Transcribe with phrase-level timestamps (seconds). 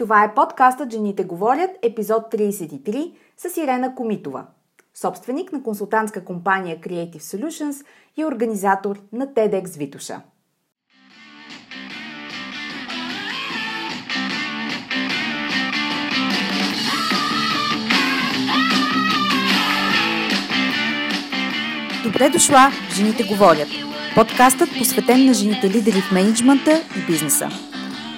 [0.00, 4.46] Това е подкастът Жените говорят, епизод 33 с Ирена Комитова,
[4.94, 10.20] собственик на консултантска компания Creative Solutions и организатор на TEDx Витуша.
[22.04, 23.68] Добре дошла, Жените говорят.
[24.14, 27.48] Подкастът посветен на жените лидери в менеджмента и бизнеса.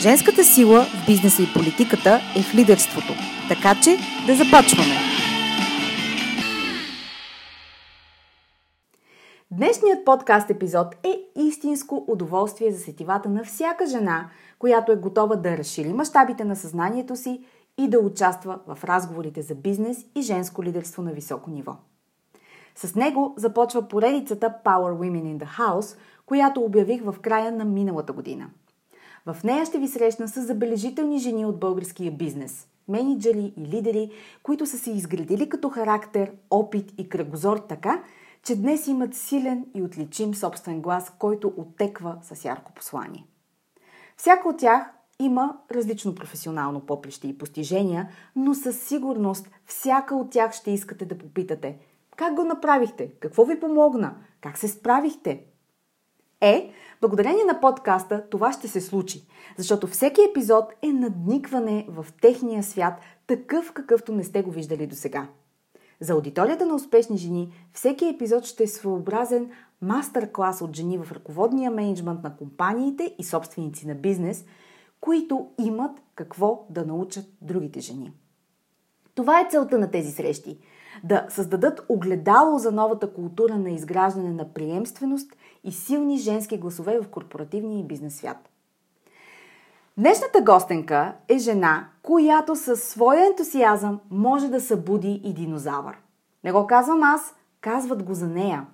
[0.00, 3.12] Женската сила в бизнеса и политиката е в лидерството.
[3.48, 4.94] Така че да започваме!
[9.50, 15.58] Днешният подкаст епизод е истинско удоволствие за сетивата на всяка жена, която е готова да
[15.58, 17.44] разшири мащабите на съзнанието си
[17.78, 21.76] и да участва в разговорите за бизнес и женско лидерство на високо ниво.
[22.74, 28.12] С него започва поредицата Power Women in the House, която обявих в края на миналата
[28.12, 28.50] година–
[29.34, 34.10] в нея ще ви срещна с забележителни жени от българския бизнес, менеджери и лидери,
[34.42, 38.02] които са се изградили като характер, опит и кръгозор така,
[38.42, 43.26] че днес имат силен и отличим собствен глас, който оттеква с ярко послание.
[44.16, 50.52] Всяка от тях има различно професионално поприще и постижения, но със сигурност всяка от тях
[50.52, 51.78] ще искате да попитате
[52.18, 55.44] как го направихте, какво ви помогна, как се справихте.
[56.40, 62.62] Е, Благодарение на подкаста това ще се случи, защото всеки епизод е надникване в техния
[62.62, 65.28] свят, такъв какъвто не сте го виждали до сега.
[66.00, 69.50] За аудиторията на успешни жени всеки епизод ще е своеобразен
[69.82, 74.44] мастер-клас от жени в ръководния менеджмент на компаниите и собственици на бизнес,
[75.00, 78.12] които имат какво да научат другите жени.
[79.14, 80.58] Това е целта на тези срещи–
[81.04, 85.32] да създадат огледало за новата култура на изграждане на приемственост
[85.68, 88.48] и силни женски гласове в корпоративния и бизнес свят.
[89.96, 95.96] Днешната гостенка е жена, която със своя ентусиазъм може да събуди и динозавър.
[96.44, 98.66] Не го казвам аз, казват го за нея.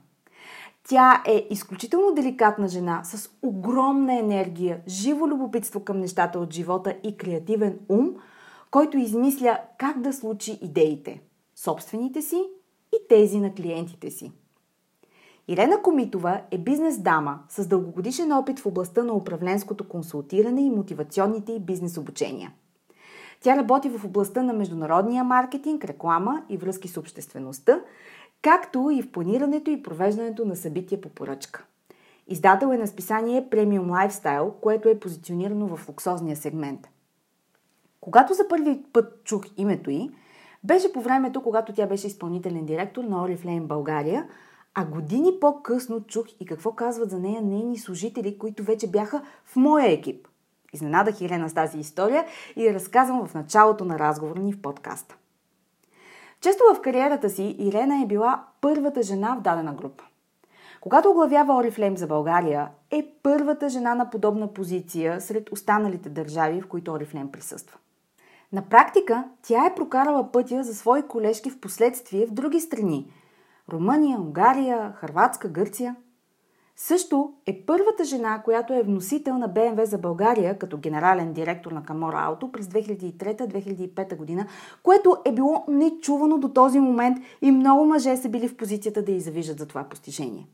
[0.89, 7.17] Тя е изключително деликатна жена с огромна енергия, живо любопитство към нещата от живота и
[7.17, 8.15] креативен ум,
[8.71, 11.21] който измисля как да случи идеите–
[11.57, 12.43] собствените си
[12.93, 14.33] и тези на клиентите си.
[15.49, 21.53] Ирена Комитова е бизнес дама с дългогодишен опит в областта на управленското консултиране и мотивационните
[21.53, 22.53] и бизнес обучения.
[23.41, 27.81] Тя работи в областта на международния маркетинг, реклама и връзки с обществеността,
[28.43, 31.65] както и в планирането и провеждането на събития по поръчка.
[32.29, 36.89] Издател е на списание Premium Lifestyle, което е позиционирано в луксозния сегмент.
[38.01, 40.11] Когато за първи път чух името й,
[40.65, 44.29] беше по времето, когато тя беше изпълнителен директор на Oriflame България,
[44.75, 49.57] а години по-късно чух и какво казват за нея нейни служители, които вече бяха в
[49.57, 50.29] моя екип.
[50.73, 52.25] Изненадах Ирена с тази история
[52.57, 55.17] и я разказвам в началото на разговора ни в подкаста.
[56.41, 60.05] Често в кариерата си Ирена е била първата жена в дадена група.
[60.81, 66.69] Когато оглавява Oriflame за България, е първата жена на подобна позиция сред останалите държави, в
[66.69, 67.79] които Oriflame присъства.
[68.53, 73.13] На практика тя е прокарала пътя за свои колежки в последствие в други страни–
[73.73, 75.97] Румъния, Унгария, Харватска, Гърция.
[76.77, 81.83] Също е първата жена, която е вносител на БМВ за България като генерален директор на
[81.83, 84.47] Камора Ауто през 2003-2005 година,
[84.83, 89.13] което е било нечувано до този момент и много мъже са били в позицията да
[89.13, 90.49] й завиждат за това постижение.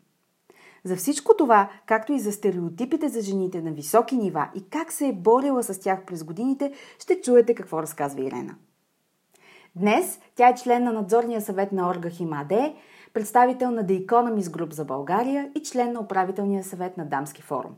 [0.84, 5.08] За всичко това, както и за стереотипите за жените на високи нива и как се
[5.08, 8.54] е борила с тях през годините, ще чуете какво разказва Ирена.
[9.76, 12.74] Днес тя е член на надзорния съвет на Орга Химаде,
[13.12, 17.72] представител на The Economist Group за България и член на управителния съвет на Дамски форум.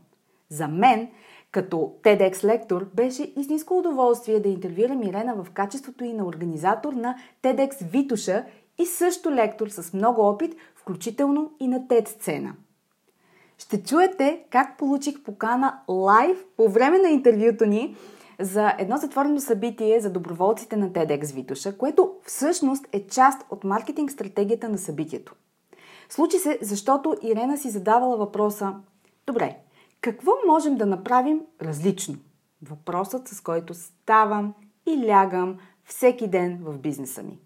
[0.49, 1.07] За мен,
[1.51, 7.15] като TEDx лектор, беше истинско удоволствие да интервюрам Ирена в качеството и на организатор на
[7.43, 8.45] TEDx Витуша
[8.77, 12.53] и също лектор с много опит, включително и на TED сцена.
[13.57, 17.95] Ще чуете как получих покана лайв по време на интервюто ни
[18.39, 24.11] за едно затворено събитие за доброволците на TEDx Витуша, което всъщност е част от маркетинг
[24.11, 25.35] стратегията на събитието.
[26.09, 28.73] Случи се, защото Ирена си задавала въпроса
[29.27, 29.57] Добре,
[30.01, 32.15] какво можем да направим различно?
[32.61, 34.53] Въпросът, с който ставам
[34.85, 37.39] и лягам всеки ден в бизнеса ми.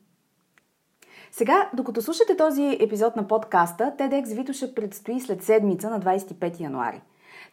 [1.32, 7.02] Сега, докато слушате този епизод на подкаста, TEDx Витоша предстои след седмица на 25 януари.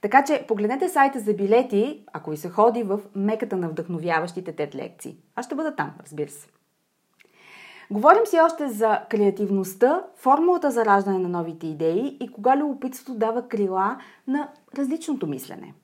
[0.05, 4.75] Така че погледнете сайта за билети, ако ви се ходи в меката на вдъхновяващите TED
[4.75, 5.17] лекции.
[5.37, 6.49] Аз ще бъда там, разбира се.
[7.91, 13.49] Говорим си още за креативността, формулата за раждане на новите идеи и кога любопитството дава
[13.49, 14.49] крила на
[14.79, 15.75] различното мислене.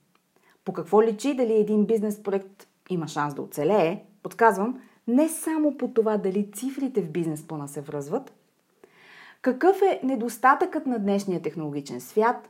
[0.64, 5.88] По какво личи дали един бизнес проект има шанс да оцелее, подсказвам, не само по
[5.88, 8.32] това дали цифрите в бизнес плана се връзват,
[9.42, 12.48] какъв е недостатъкът на днешния технологичен свят,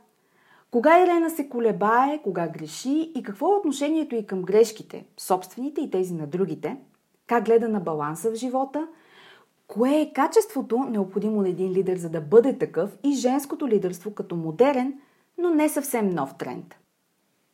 [0.71, 5.91] кога Елена се колебае, кога греши и какво е отношението и към грешките, собствените и
[5.91, 6.77] тези на другите,
[7.27, 8.87] как гледа на баланса в живота,
[9.67, 14.35] кое е качеството необходимо на един лидер, за да бъде такъв и женското лидерство като
[14.35, 14.99] модерен,
[15.37, 16.75] но не съвсем нов тренд.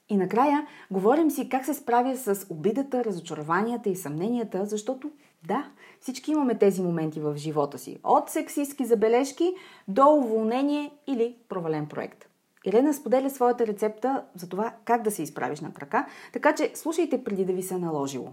[0.10, 5.12] И накрая говорим си как се справя с обидата, разочарованията и съмненията, защото
[5.48, 8.00] да, всички имаме тези моменти в живота си.
[8.04, 9.54] От сексистски забележки
[9.88, 12.30] до уволнение или провален проект.
[12.68, 17.24] Елена споделя своята рецепта за това как да се изправиш на крака, така че слушайте
[17.24, 18.30] преди да ви се е наложило.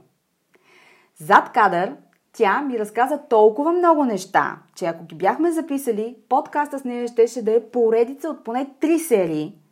[1.16, 1.96] Зад кадър
[2.32, 7.44] тя ми разказа толкова много неща, че ако ги бяхме записали, подкаста с нея щеше
[7.44, 9.58] да е поредица от поне три серии–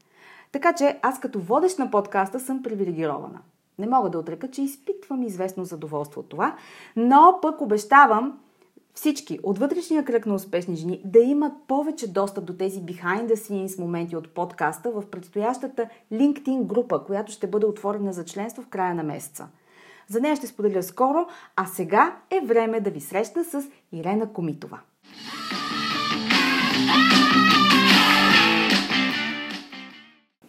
[0.52, 3.38] така че аз като водещ на подкаста съм привилегирована.
[3.78, 6.56] Не мога да отрека, че изпитвам известно задоволство от това,
[6.96, 8.40] но пък обещавам
[8.94, 13.34] всички от вътрешния кръг на успешни жени да имат повече достъп до тези behind the
[13.34, 18.68] scenes моменти от подкаста в предстоящата LinkedIn група, която ще бъде отворена за членство в
[18.68, 19.48] края на месеца.
[20.08, 23.62] За нея ще споделя скоро, а сега е време да ви срещна с
[23.92, 24.78] Ирена Комитова.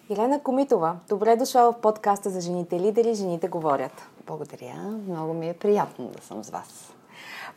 [0.09, 4.07] Елена Комитова, добре дошла в подкаста за жените лидери Жените говорят.
[4.27, 4.75] Благодаря.
[5.07, 6.92] Много ми е приятно да съм с вас.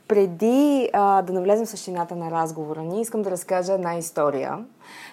[0.08, 4.64] Преди а, да навлезем в същината на разговора ни, искам да разкажа една история.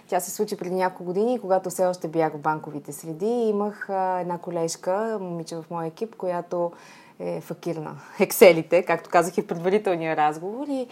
[0.07, 3.25] Тя се случи преди няколко години, когато все още бях в банковите среди.
[3.25, 6.71] Имах а, една колежка, момиче в моя екип, която
[7.19, 10.67] е факирна екселите, както казах и в предварителния разговор.
[10.69, 10.87] И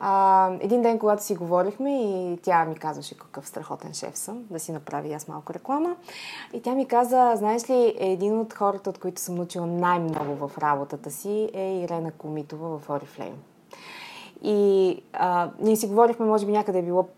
[0.00, 4.58] а, един ден, когато си говорихме и тя ми казваше какъв страхотен шеф съм, да
[4.58, 5.96] си направи аз малко реклама.
[6.52, 10.58] И тя ми каза, знаеш ли, един от хората, от които съм научила най-много в
[10.58, 13.32] работата си е Ирена Комитова в Oriflame.
[14.42, 17.08] И а, ние си говорихме, може би някъде е било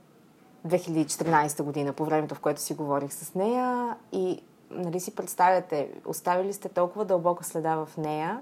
[0.68, 4.42] 2014 година, по времето, в което си говорих с нея и
[4.74, 8.40] нали си представяте, оставили сте толкова дълбока следа в нея,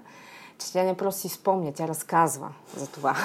[0.57, 3.15] че тя не просто си спомня, тя разказва за това.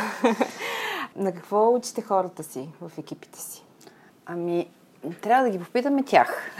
[1.17, 3.65] На какво учите хората си в екипите си?
[4.27, 4.71] Ами,
[5.23, 6.51] трябва да ги попитаме тях.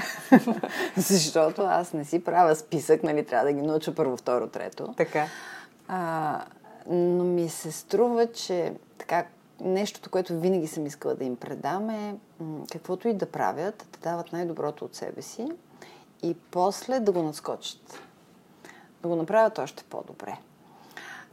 [0.97, 4.95] Защото аз не си правя списък, нали, трябва да ги науча първо, второ, трето.
[4.97, 5.27] Така.
[5.89, 6.45] А,
[6.87, 9.25] но ми се струва, че така,
[9.61, 12.17] нещото, което винаги съм искала да им предам е
[12.73, 15.49] каквото и да правят, да дават най-доброто от себе си
[16.23, 18.01] и после да го надскочат.
[19.03, 20.39] Да го направят още по-добре.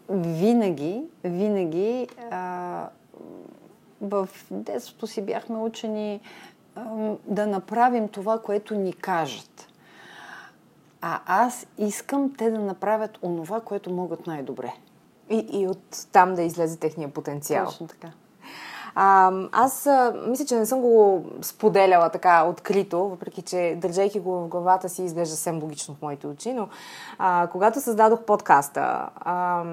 [0.09, 2.89] Винаги, винаги а,
[4.01, 6.21] в детството си бяхме учени
[6.75, 9.67] а, да направим това, което ни кажат.
[11.01, 14.73] А аз искам те да направят онова, което могат най-добре.
[15.29, 17.65] И, и от там да излезе техния потенциал.
[17.65, 18.11] Точно така.
[18.95, 24.31] А, аз а, мисля, че не съм го споделяла така открито, въпреки че държайки го
[24.31, 26.67] в главата си изглежда съвсем логично в моите очи, но
[27.17, 29.63] а, когато създадох подкаста, а,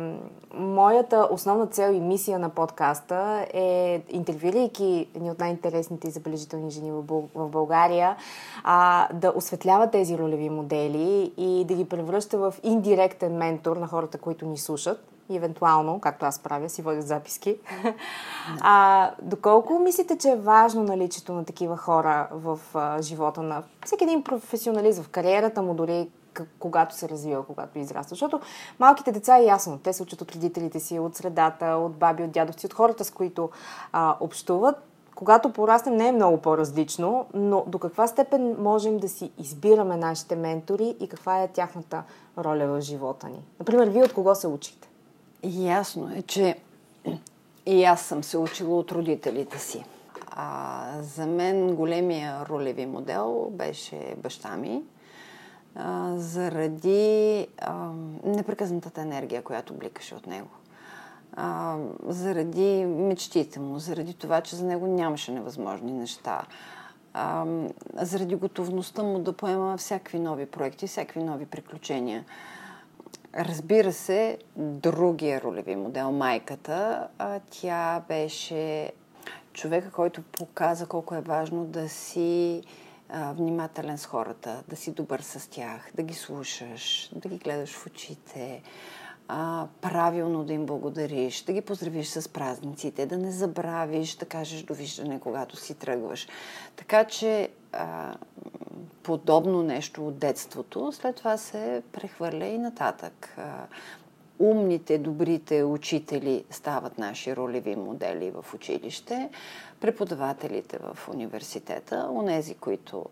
[0.54, 6.92] моята основна цел и мисия на подкаста е, интервюирайки едни от най-интересните и забележителни жени
[7.34, 8.16] в България,
[8.64, 14.18] а, да осветлява тези ролеви модели и да ги превръща в индиректен ментор на хората,
[14.18, 17.56] които ни слушат и евентуално, както аз правя, си водя записки.
[18.60, 24.04] а, доколко мислите, че е важно наличието на такива хора в а, живота на всеки
[24.04, 26.08] един професионалист, в кариерата му, дори
[26.58, 28.14] когато се развива, когато израства.
[28.14, 28.40] Защото
[28.78, 29.78] малките деца е ясно.
[29.78, 33.10] Те се учат от родителите си, от средата, от баби, от дядовци, от хората, с
[33.10, 33.50] които
[33.92, 34.76] а, общуват.
[35.14, 40.36] Когато пораснем не е много по-различно, но до каква степен можем да си избираме нашите
[40.36, 42.02] ментори и каква е тяхната
[42.38, 43.42] роля в живота ни?
[43.58, 44.88] Например, вие от кого се учите?
[45.42, 46.56] Ясно е, че
[47.66, 49.84] и аз съм се учила от родителите си.
[50.30, 54.82] А, за мен големия ролеви модел беше баща ми,
[55.74, 57.90] а, заради а,
[58.24, 60.48] непрекъснатата енергия, която бликаше от него.
[61.36, 66.42] А, заради мечтите му, заради това, че за него нямаше невъзможни неща,
[67.14, 67.46] а,
[67.94, 72.24] заради готовността му да поема всякакви нови проекти, всякакви нови приключения.
[73.36, 77.08] Разбира се, другия ролеви модел, майката,
[77.50, 78.92] тя беше
[79.52, 82.62] човека, който показа колко е важно да си
[83.14, 87.86] внимателен с хората, да си добър с тях, да ги слушаш, да ги гледаш в
[87.86, 88.62] очите,
[89.80, 95.20] правилно да им благодариш, да ги поздравиш с празниците, да не забравиш да кажеш довиждане,
[95.20, 96.28] когато си тръгваш.
[96.76, 98.14] Така че а,
[99.02, 103.34] подобно нещо от детството, след това се прехвърля и нататък.
[103.38, 103.66] А,
[104.38, 109.30] умните, добрите учители стават наши ролеви модели в училище,
[109.80, 113.06] преподавателите в университета, онези, които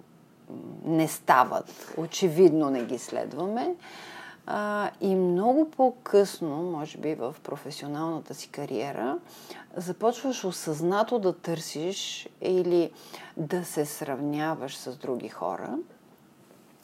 [0.84, 3.74] не стават, очевидно не ги следваме.
[4.52, 9.18] А, и много по-късно, може би в професионалната си кариера,
[9.76, 12.90] започваш осъзнато да търсиш или
[13.36, 15.78] да се сравняваш с други хора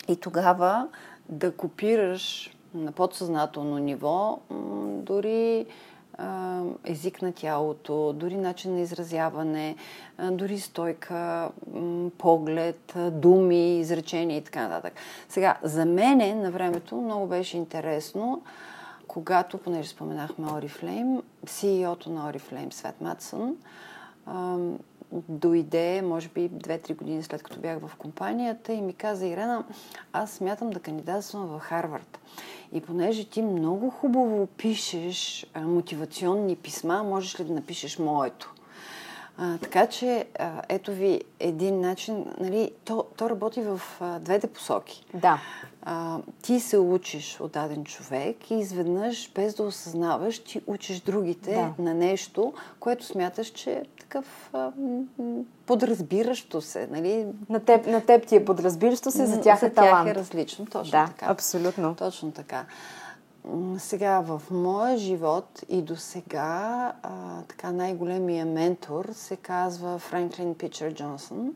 [0.09, 0.89] и тогава
[1.29, 4.39] да копираш на подсъзнателно ниво
[5.03, 5.67] дори
[6.85, 9.77] език на тялото, дори начин на изразяване,
[10.31, 11.51] дори стойка,
[12.19, 14.93] поглед, думи, изречения и така нататък.
[15.29, 18.43] Сега, за мене на времето много беше интересно,
[19.07, 23.57] когато, понеже споменахме Oriflame, CEO-то на Oriflame, Свет Матсън,
[25.13, 29.65] дойде, може би, 2-3 години след като бях в компанията и ми каза, Ирена,
[30.13, 32.19] аз смятам да кандидатствам в Харвард.
[32.73, 38.55] И понеже ти много хубаво пишеш мотивационни писма, можеш ли да напишеш моето?
[39.39, 44.47] А, така че, а, ето ви един начин, нали, то, то работи в а, двете
[44.47, 45.07] посоки.
[45.15, 45.41] Да.
[45.83, 51.53] А, ти се учиш от даден човек и изведнъж, без да осъзнаваш, ти учиш другите
[51.79, 51.83] да.
[51.83, 54.71] на нещо, което смяташ, че е такъв а,
[55.67, 56.89] подразбиращо се.
[56.91, 57.27] Нали?
[57.49, 60.07] На, теб, на теб ти е подразбиращо се, за тях за е талант.
[60.07, 61.27] тях е различно, точно да, така.
[61.27, 61.95] абсолютно.
[61.95, 62.65] Точно така.
[63.79, 66.93] Сега, в моя живот и до сега,
[67.49, 71.55] така най-големия ментор се казва Франклин Питчер Джонсън,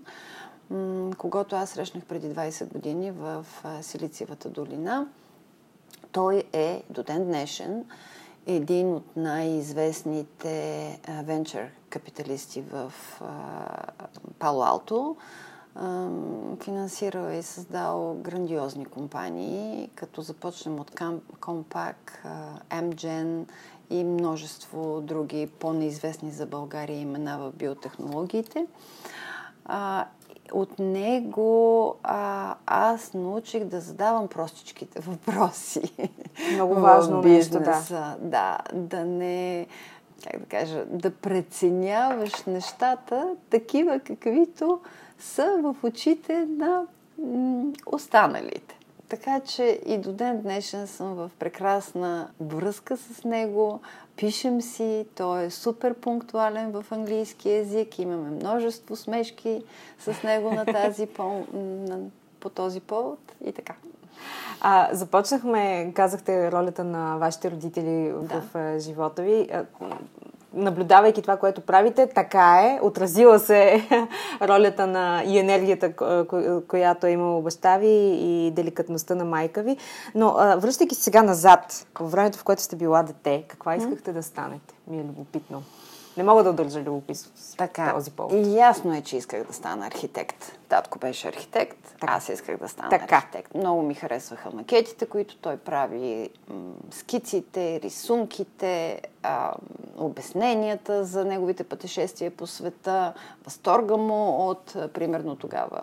[1.18, 3.46] когато аз срещнах преди 20 години в
[3.82, 5.06] Силициевата долина.
[6.12, 7.84] Той е до ден днешен
[8.46, 12.92] един от най-известните венчър капиталисти в
[14.38, 15.16] Пало Алто
[16.62, 20.90] финансирал и създал грандиозни компании, като започнем от
[21.40, 21.94] Compaq,
[22.70, 23.44] Amgen
[23.90, 28.66] и множество други по-неизвестни за България имена в биотехнологиите.
[30.52, 35.92] От него а, аз научих да задавам простичките въпроси.
[36.54, 37.70] Много важно бизнеса.
[37.70, 38.16] нещо, да.
[38.20, 39.66] Да, да не
[40.24, 44.80] как да кажа, да преценяваш нещата такива, каквито
[45.20, 46.82] са в очите на
[47.86, 48.78] останалите.
[49.08, 53.80] Така че и до ден днешен съм в прекрасна връзка с него.
[54.16, 57.98] Пишем си, той е супер пунктуален в английски язик.
[57.98, 59.62] Имаме множество смешки
[59.98, 61.98] с него на тази по, на,
[62.40, 63.74] по този повод и така.
[64.60, 68.40] А, започнахме, казахте, ролята на вашите родители да.
[68.40, 69.48] в живота ви
[70.54, 72.80] наблюдавайки това, което правите, така е.
[72.82, 73.88] Отразила се
[74.42, 75.92] ролята на и енергията,
[76.68, 79.76] която е имала баща ви и деликатността на майка ви.
[80.14, 84.74] Но връщайки сега назад, в времето, в което сте била дете, каква искахте да станете?
[84.86, 85.62] Ми е любопитно.
[86.16, 88.32] Не мога да удържа любопитство с така, този повод.
[88.32, 90.58] И ясно е, че исках да стана архитект.
[90.68, 92.12] Татко беше архитект, така.
[92.12, 93.16] аз исках да стана така.
[93.16, 93.54] архитект.
[93.54, 96.30] Много ми харесваха макетите, които той прави,
[96.90, 99.54] скиците, рисунките, а,
[99.96, 103.12] обясненията за неговите пътешествия по света,
[103.44, 105.80] възторга му от, примерно тогава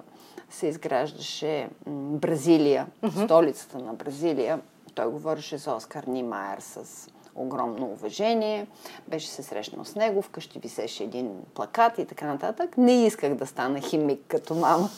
[0.50, 2.88] се изграждаше Бразилия,
[3.24, 4.60] столицата на Бразилия.
[4.96, 7.08] Той говореше за Оскар Нимайер с
[7.38, 8.68] огромно уважение.
[9.08, 12.78] Беше се срещнал с него, вкъщи висеше един плакат и така нататък.
[12.78, 14.90] Не исках да стана химик като мама.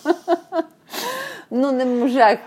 [1.52, 2.40] Но не можах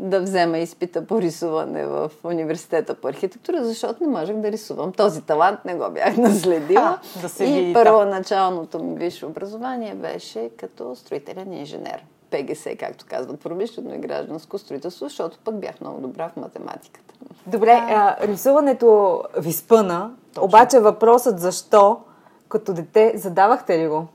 [0.00, 4.92] да взема изпита по рисуване в университета по архитектура, защото не можех да рисувам.
[4.92, 6.98] Този талант не го бях наследила.
[7.16, 12.04] А, да се и види, първоначалното ми висше образование беше като строителен инженер.
[12.30, 17.14] ПГС, както казват, промишлено и гражданско строителство, защото пък бях много добра в математиката.
[17.46, 20.44] Добре, а, рисуването ви спъна, Точно.
[20.44, 22.00] обаче въпросът защо,
[22.48, 24.06] като дете, задавахте ли го?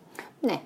[0.44, 0.64] Не,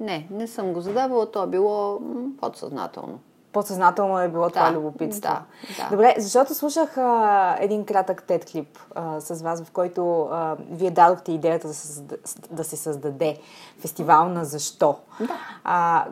[0.00, 2.00] не, не съм го задавала, то е било
[2.40, 3.18] подсъзнателно.
[3.52, 5.32] Подсъзнателно е било да, това любопитство.
[5.32, 5.42] Да,
[5.78, 5.90] да.
[5.90, 10.90] Добре, защото слушах а, един кратък тет клип а, с вас, в който а, вие
[10.90, 12.02] дадохте идеята да се,
[12.50, 13.38] да се създаде
[13.78, 14.96] фестивал на защо.
[15.20, 15.36] Да.
[15.64, 16.06] А,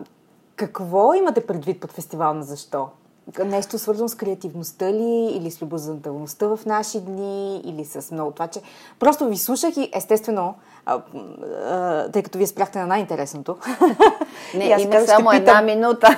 [0.60, 2.88] какво имате предвид под фестивал на защо?
[3.44, 8.48] нещо свързано с креативността ли, или с любознателността в наши дни, или с много това,
[8.48, 8.60] че
[8.98, 10.54] просто ви слушах и естествено,
[10.86, 11.00] а,
[11.64, 13.56] а, тъй като вие спряхте на най-интересното.
[14.54, 15.34] Не, има само питам...
[15.34, 16.16] една минута.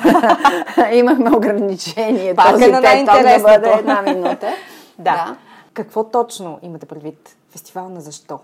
[0.93, 2.35] Имахме ограничение.
[2.35, 3.53] Пак този е на най-интересното.
[3.53, 4.49] Да бъде една минута.
[4.99, 5.13] да.
[5.13, 5.37] да.
[5.73, 7.37] Какво точно имате предвид?
[7.51, 8.39] Фестивал на защо?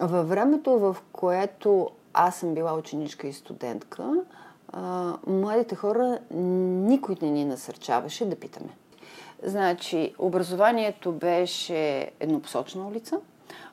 [0.00, 4.04] Във времето, в което аз съм била ученичка и студентка,
[4.76, 8.68] а, младите хора никой не ни насърчаваше да питаме.
[9.42, 13.20] Значи, образованието беше еднопосочна улица,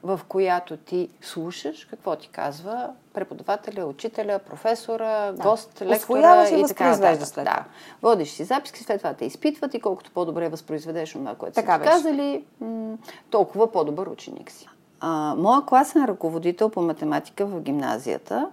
[0.04, 5.44] в която ти слушаш какво ти казва преподавателя, учителя, професора, да.
[5.44, 7.36] гост, лектора и така нататък.
[7.36, 7.66] Да.
[8.02, 11.84] Водиш си записки, след това те изпитват и колкото по-добре възпроизведеш това, което така са
[11.84, 12.98] казали, м-
[13.30, 14.70] толкова по-добър ученик си.
[15.00, 18.50] А, моя класен ръководител по математика в гимназията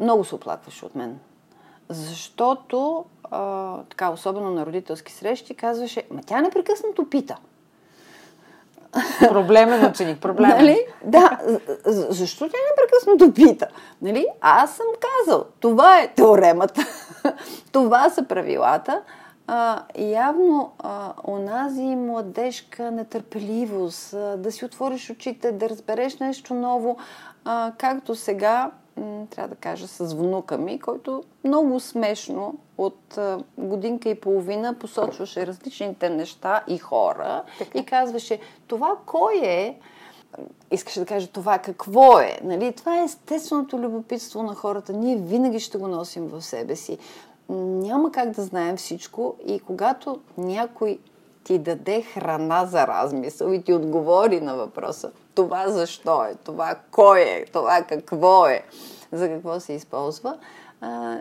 [0.00, 1.18] много се оплакваше от мен.
[1.88, 7.36] Защото, а, така, особено на родителски срещи, казваше, ма тя непрекъснато пита.
[9.20, 10.56] Проблемен ученик, проблемен.
[10.56, 10.86] Нали?
[11.04, 11.38] Да,
[11.86, 13.66] защо тя непрекъснато пита?
[14.02, 14.26] Нали?
[14.40, 16.86] Аз съм казал, това е теоремата,
[17.72, 19.02] това са правилата.
[19.46, 26.96] А, явно а, онази младежка нетърпеливост, а, да си отвориш очите, да разбереш нещо ново,
[27.44, 28.70] а, както сега
[29.30, 33.18] трябва да кажа, с внука ми, който много смешно от
[33.58, 37.78] годинка и половина посочваше различните неща и хора така.
[37.78, 39.78] и казваше това кой е,
[40.70, 42.38] искаше да каже това какво е.
[42.44, 42.72] Нали?
[42.72, 44.92] Това е естественото любопитство на хората.
[44.92, 46.98] Ние винаги ще го носим в себе си.
[47.48, 50.98] Няма как да знаем всичко и когато някой
[51.44, 57.20] ти даде храна за размисъл и ти отговори на въпроса това защо е, това кой
[57.20, 58.62] е, това какво е,
[59.12, 60.38] за какво се използва,
[60.80, 61.20] а,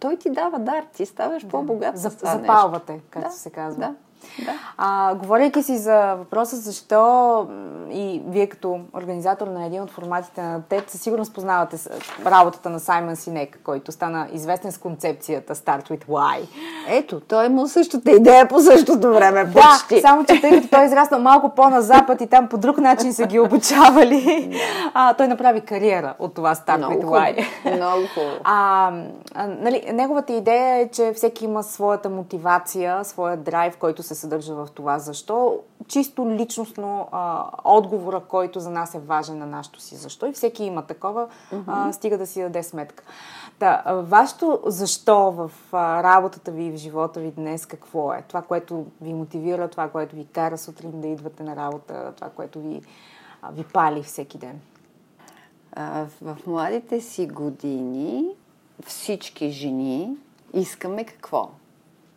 [0.00, 1.48] той ти дава дар, ти ставаш да.
[1.48, 1.98] по-богат.
[1.98, 3.80] Запалвате, както да, се казва.
[3.80, 3.94] Да.
[4.44, 4.52] Да.
[4.76, 7.46] А, говорейки си за въпроса защо
[7.90, 11.76] и вие като организатор на един от форматите на TED, със сигурност познавате
[12.26, 16.48] работата на Саймън Синек, който стана известен с концепцията Start with Why.
[16.88, 19.94] Ето, той има същата идея по същото време, почти.
[19.94, 23.26] Да, само че тъй като той израсна малко по-на-запад и там по друг начин са
[23.26, 24.54] ги обучавали,
[24.94, 27.46] а, той направи кариера от това Start Много with Why.
[27.76, 28.36] Много хубаво.
[28.44, 28.92] А,
[29.34, 34.54] а, нали, неговата идея е, че всеки има своята мотивация, своя драйв, който се съдържа
[34.54, 34.98] в това.
[34.98, 35.60] Защо?
[35.88, 40.26] Чисто личностно а, отговора, който за нас е важен на нашото си защо.
[40.26, 41.64] И всеки има такова, mm-hmm.
[41.66, 43.04] а, стига да си даде сметка.
[43.60, 48.24] Да, вашето защо в а, работата ви и в живота ви днес какво е?
[48.28, 52.60] Това, което ви мотивира, това, което ви кара сутрин да идвате на работа, това, което
[52.60, 52.82] ви,
[53.42, 54.60] а, ви пали всеки ден?
[55.72, 58.24] А, в младите си години
[58.86, 60.16] всички жени
[60.54, 61.50] искаме какво?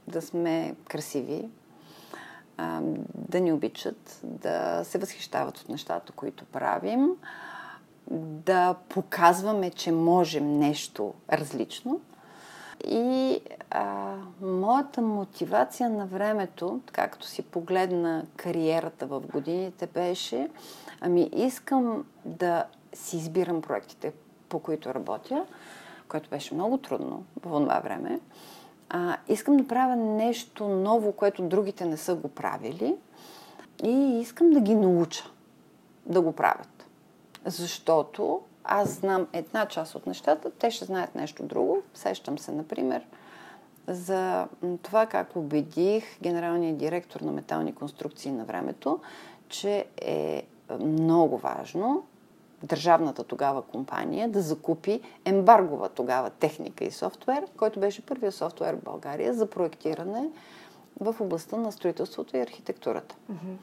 [0.07, 1.49] Да сме красиви,
[2.57, 2.81] а,
[3.15, 7.09] да ни обичат, да се възхищават от нещата, които правим,
[8.11, 12.01] да показваме, че можем нещо различно.
[12.87, 13.39] И
[13.71, 20.49] а, моята мотивация на времето, както си погледна кариерата в годините, беше,
[21.01, 24.13] ами искам да си избирам проектите,
[24.49, 25.45] по които работя,
[26.07, 28.19] което беше много трудно в това време
[28.95, 32.95] а, искам да правя нещо ново, което другите не са го правили
[33.83, 35.23] и искам да ги науча
[36.05, 36.85] да го правят.
[37.45, 41.81] Защото аз знам една част от нещата, те ще знаят нещо друго.
[41.93, 43.05] Сещам се, например,
[43.87, 44.47] за
[44.81, 48.99] това как убедих генералния директор на метални конструкции на времето,
[49.49, 50.43] че е
[50.79, 52.03] много важно
[52.63, 58.83] държавната тогава компания да закупи ембаргова тогава техника и софтуер, който беше първия софтуер в
[58.83, 60.29] България за проектиране
[60.99, 63.15] в областта на строителството и архитектурата.
[63.31, 63.55] Mm-hmm.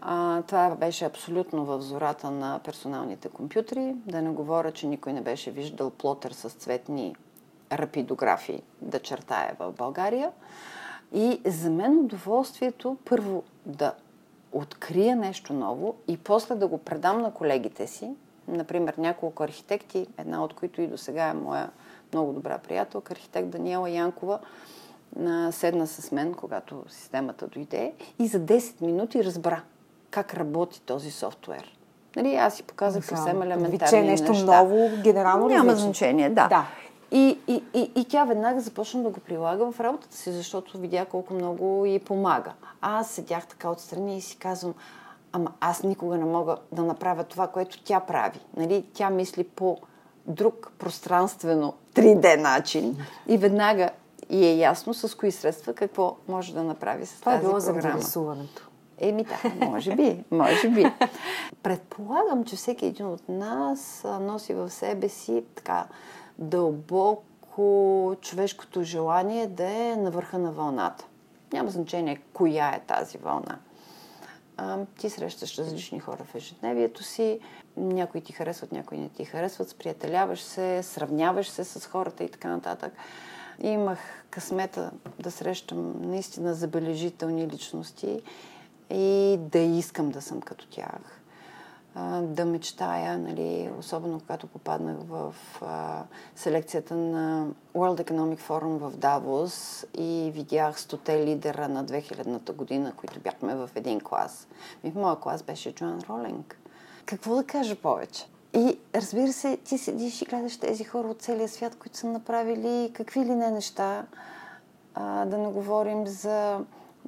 [0.00, 3.94] А, това беше абсолютно в зората на персоналните компютри.
[4.06, 7.16] Да не говоря, че никой не беше виждал плотер с цветни
[7.72, 10.30] рапидографии да чертая в България.
[11.14, 13.94] И за мен удоволствието първо да
[14.58, 18.10] открия нещо ново и после да го предам на колегите си.
[18.48, 21.70] Например, няколко архитекти, една от които и до сега е моя
[22.12, 24.38] много добра приятелка, архитект Даниела Янкова,
[25.50, 29.62] седна с мен, когато системата дойде и за 10 минути разбра
[30.10, 31.76] как работи този софтуер.
[32.16, 34.62] Нали, аз си показах да, съвсем елементарни е нещо неща.
[34.62, 35.86] ново, генерално Няма различно.
[35.86, 36.48] значение, да.
[36.48, 36.66] да.
[37.16, 41.04] И, и, и, и тя веднага започна да го прилага в работата си, защото видя
[41.04, 42.52] колко много й помага.
[42.80, 44.74] Аз седях така отстрани и си казвам,
[45.32, 48.40] ама аз никога не мога да направя това, което тя прави.
[48.56, 48.84] Нали?
[48.92, 49.78] Тя мисли по
[50.26, 52.96] друг пространствено 3D начин
[53.28, 53.90] и веднага
[54.30, 57.60] и е ясно с кои средства какво може да направи с Това тази е било
[57.60, 57.98] програма.
[57.98, 58.68] рисуването.
[58.98, 60.86] Еми да, може би, може би.
[61.62, 65.86] Предполагам, че всеки един от нас носи в себе си така
[66.38, 71.04] дълбоко човешкото желание да е на върха на вълната.
[71.52, 73.58] Няма значение коя е тази вълна.
[74.98, 77.40] Ти срещаш различни хора в ежедневието си,
[77.76, 82.48] някои ти харесват, някои не ти харесват, сприятеляваш се, сравняваш се с хората и така
[82.48, 82.92] нататък.
[83.62, 83.98] И имах
[84.30, 88.22] късмета да срещам наистина забележителни личности
[88.90, 91.20] и да искам да съм като тях.
[92.22, 96.02] Да мечтая, нали, особено когато попаднах в а,
[96.34, 103.20] селекцията на World Economic Forum в Давос и видях стоте лидера на 2000-та година, които
[103.20, 104.48] бяхме в един клас.
[104.84, 106.58] И в моя клас беше Джоан Ролинг.
[107.06, 108.26] Какво да кажа повече?
[108.54, 112.92] И разбира се, ти седиш и гледаш тези хора от целия свят, които са направили
[112.94, 114.06] какви ли не неща.
[114.94, 116.60] А, да не говорим за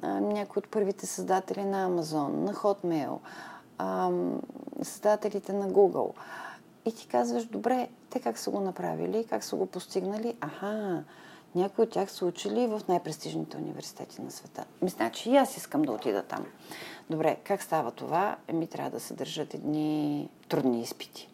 [0.03, 3.17] някои от първите създатели на Амазон, на Hotmail,
[3.79, 4.11] а,
[4.83, 6.13] създателите на Google.
[6.85, 10.35] И ти казваш, добре, те как са го направили, как са го постигнали?
[10.41, 11.03] Аха,
[11.55, 14.65] някои от тях са учили в най-престижните университети на света.
[14.81, 16.45] Ми, значи и аз искам да отида там.
[17.09, 18.37] Добре, как става това?
[18.47, 21.29] Еми, трябва да се държат едни трудни изпити.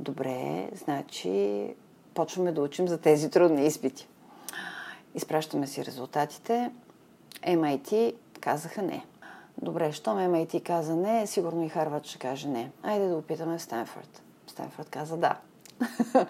[0.00, 1.74] Добре, значи
[2.14, 4.08] почваме да учим за тези трудни изпити.
[5.14, 6.70] Изпращаме си резултатите.
[7.46, 9.04] MIT казаха не.
[9.62, 12.70] Добре, щом MIT каза не, сигурно и Харвард ще каже не.
[12.82, 14.22] Айде да опитаме в Стэнфорд.
[14.46, 15.36] Стэнфорд каза да.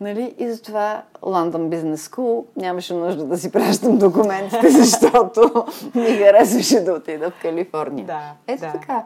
[0.00, 0.34] нали?
[0.38, 6.92] И затова London Business School нямаше нужда да си пращам документите, защото ми харесваше да
[6.92, 8.06] отида в Калифорния.
[8.06, 8.72] Да, Ето да.
[8.72, 9.04] така.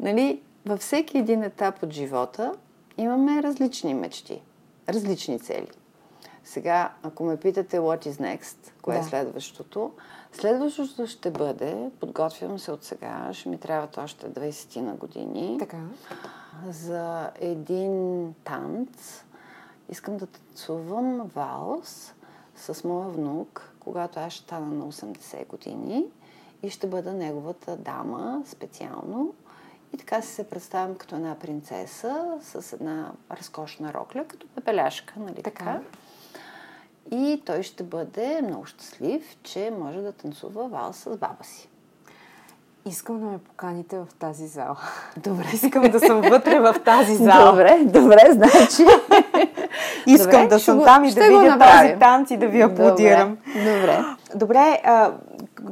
[0.00, 0.42] Нали?
[0.66, 2.52] Във всеки един етап от живота
[2.98, 4.42] имаме различни мечти,
[4.88, 5.68] различни цели.
[6.44, 9.00] Сега, ако ме питате what is next, кое Да.
[9.00, 9.92] е следващото,
[10.32, 15.78] следващото ще бъде, подготвям се от сега, ще ми трябват още 20 на години Така.
[16.68, 19.24] за един танц.
[19.88, 22.14] Искам да танцувам валс
[22.56, 26.04] с моя внук, когато аз ще стана на 80 години
[26.62, 29.34] и ще бъда неговата дама специално.
[29.92, 35.42] И така си се представям като една принцеса с една разкошна рокля, като пепеляшка, нали
[35.42, 35.64] Така.
[35.64, 35.80] така?
[37.10, 41.68] И той ще бъде много щастлив, че може да танцува валс с баба си.
[42.86, 44.76] Искам да ме поканите в тази зала.
[45.16, 45.44] Добре.
[45.54, 47.50] Искам да съм вътре в тази зала.
[47.50, 48.82] Добре, добре, значи.
[50.06, 53.38] Искам Добре, да съм го- там и да видя този танц и да ви аплодирам.
[53.46, 53.70] Добре.
[53.70, 54.04] Добре.
[54.34, 55.12] Добре, а,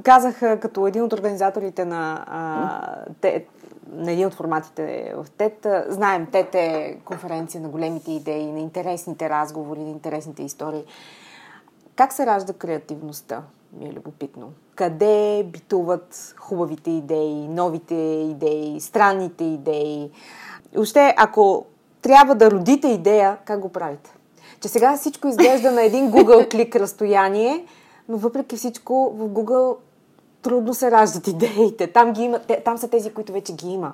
[0.02, 2.80] казах като един от организаторите на, а,
[3.20, 3.44] те,
[3.92, 5.66] на един от форматите в ТЕТ.
[5.88, 10.84] Знаем, ТЕТ е конференция на големите идеи, на интересните разговори, на интересните истории.
[11.96, 13.42] Как се ражда креативността?
[13.72, 14.52] Ми е любопитно.
[14.74, 17.94] Къде битуват хубавите идеи, новите
[18.30, 20.10] идеи, странните идеи?
[20.74, 21.66] И Още, ако
[22.02, 24.14] трябва да родите идея, как го правите?
[24.60, 27.66] Че сега всичко изглежда на един Google клик разстояние,
[28.08, 29.76] но въпреки всичко в Google
[30.42, 31.86] трудно се раждат идеите.
[31.86, 33.92] Там, ги има, там са тези, които вече ги има.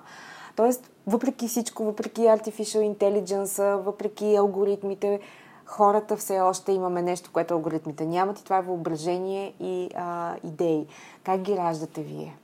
[0.56, 5.20] Тоест, въпреки всичко, въпреки Artificial Intelligence, въпреки алгоритмите,
[5.68, 10.86] хората все още имаме нещо, което алгоритмите нямат и това е въображение и а, идеи.
[11.24, 12.36] Как ги раждате вие?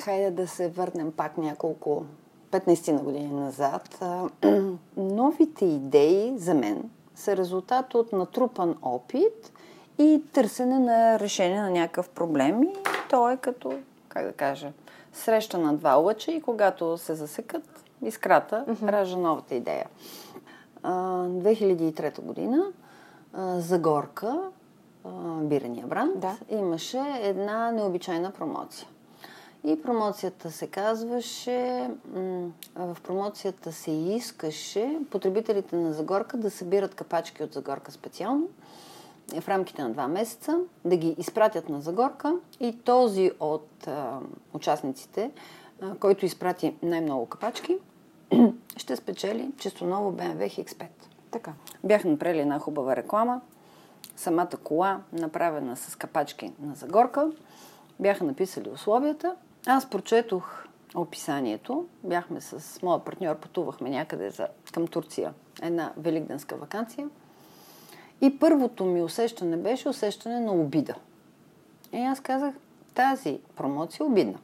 [0.00, 2.04] Хайде да се върнем пак няколко
[2.50, 4.04] 15 на години назад.
[4.96, 9.52] Новите идеи за мен са резултат от натрупан опит
[9.98, 12.62] и търсене на решение на някакъв проблем.
[12.62, 12.72] И
[13.10, 13.78] то е като,
[14.08, 14.72] как да кажа,
[15.12, 19.86] среща на два лъча и когато се засекат, искрата ражда новата идея.
[20.88, 20.92] А,
[21.28, 22.64] 2003 година
[23.32, 24.50] а, Загорка,
[25.04, 25.08] а,
[25.40, 26.36] бирения бранд, Да.
[26.50, 28.88] имаше една необичайна промоция.
[29.64, 31.90] И промоцията се казваше,
[32.76, 38.48] в промоцията се искаше потребителите на Загорка да събират капачки от Загорка специално
[39.40, 44.18] в рамките на два месеца, да ги изпратят на Загорка и този от а,
[44.52, 45.30] участниците,
[45.82, 47.78] а, който изпрати най-много капачки,
[48.76, 50.86] ще спечели чисто ново BMW X5.
[51.30, 51.52] Така.
[51.84, 53.40] Бях направили една хубава реклама.
[54.16, 57.30] Самата кола, направена с капачки на Загорка.
[58.00, 59.36] Бяха написали условията.
[59.66, 61.86] Аз прочетох описанието.
[62.04, 65.34] Бяхме с моя партньор, пътувахме някъде за, към Турция.
[65.62, 67.08] Една великденска вакансия.
[68.20, 70.94] И първото ми усещане беше усещане на обида.
[71.92, 72.54] И аз казах,
[72.94, 74.38] тази промоция е обидна.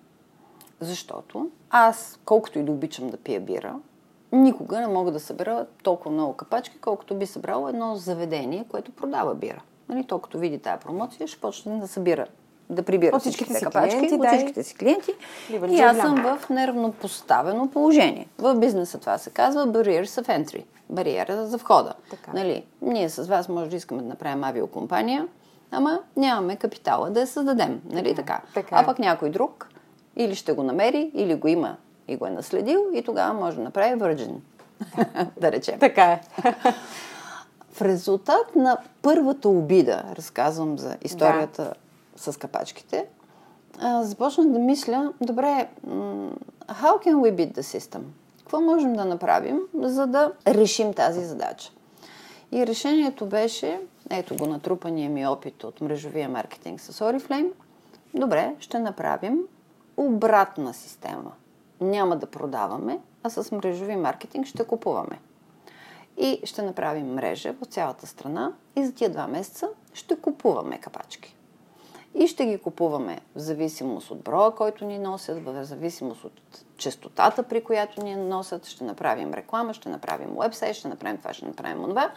[0.83, 3.75] Защото аз, колкото и да обичам да пия бира,
[4.33, 9.35] никога не мога да събера толкова много капачки, колкото би събрало едно заведение, което продава
[9.35, 9.63] бира.
[9.89, 12.27] Нали, то като види тази промоция, ще почне да събира
[12.71, 15.11] да прибира От всичките си капачки, клиенти, от всичките си клиенти.
[15.69, 18.29] И аз съм в нервно поставено положение.
[18.39, 20.65] В бизнеса това се казва barriers of entry.
[20.91, 21.95] Бариера за входа.
[22.11, 22.33] Така.
[22.33, 25.29] Нали, ние с вас може да искаме да направим авиокомпания,
[25.71, 27.81] ама нямаме капитала да я създадем.
[27.91, 28.41] Нали така?
[28.55, 28.87] Така А е.
[28.87, 29.69] пък някой друг
[30.17, 31.77] или ще го намери, или го има
[32.09, 34.35] и го е наследил и тогава може да направи Virgin.
[35.41, 35.79] да речем.
[35.79, 36.21] Така е.
[37.73, 41.75] В резултат на първата обида, разказвам за историята
[42.17, 43.07] с капачките,
[44.01, 45.69] започнах да мисля, добре,
[46.69, 48.01] how can we beat the system?
[48.39, 51.73] Какво можем да направим, за да решим тази задача?
[52.53, 57.51] И решението беше, ето го натрупания ми опит от мрежовия маркетинг с Oriflame,
[58.15, 59.39] добре, ще направим
[59.97, 61.33] обратна система.
[61.81, 65.21] Няма да продаваме, а с мрежови маркетинг ще купуваме.
[66.17, 71.37] И ще направим мрежа в цялата страна и за тия два месеца ще купуваме капачки.
[72.15, 77.43] И ще ги купуваме в зависимост от броя, който ни носят, в зависимост от частотата,
[77.43, 78.67] при която ни носят.
[78.67, 82.11] Ще направим реклама, ще направим уебсайт, ще направим това, ще направим това.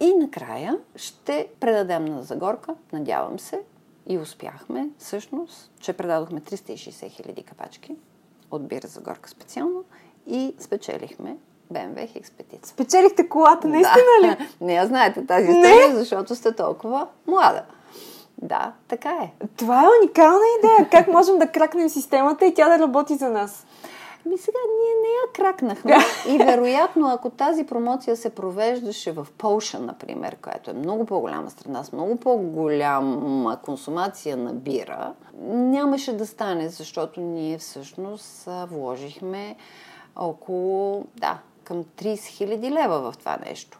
[0.00, 3.62] И накрая ще предадем на Загорка, надявам се,
[4.06, 7.96] и успяхме всъщност, че предадохме 360 хиляди капачки
[8.50, 9.84] от бира Загорка специално
[10.26, 11.36] и спечелихме
[11.72, 12.66] BMW X5.
[12.66, 14.36] Спечелихте колата, наистина ли?
[14.60, 17.62] Не я знаете тази история, защото сте толкова млада.
[18.42, 19.32] Да, така е.
[19.56, 20.88] Това е уникална идея.
[20.90, 23.66] Как можем да кракнем системата и тя да работи за нас?
[24.26, 25.96] Ми сега ние не я кракнахме
[26.28, 31.84] и вероятно, ако тази промоция се провеждаше в Полша, например, която е много по-голяма страна,
[31.84, 39.56] с много по-голяма консумация на бира, нямаше да стане, защото ние всъщност вложихме
[40.16, 43.78] около, да, към 30 000 лева в това нещо.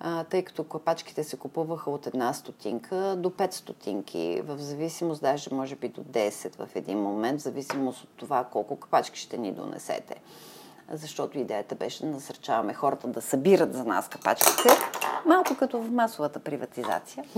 [0.00, 5.54] А, тъй като капачките се купуваха от една стотинка до 5 стотинки, в зависимост, даже
[5.54, 9.52] може би до 10 в един момент, в зависимост от това колко капачки ще ни
[9.52, 10.14] донесете.
[10.92, 14.68] Защото идеята беше да насърчаваме хората да събират за нас капачките,
[15.26, 17.24] малко като в масовата приватизация.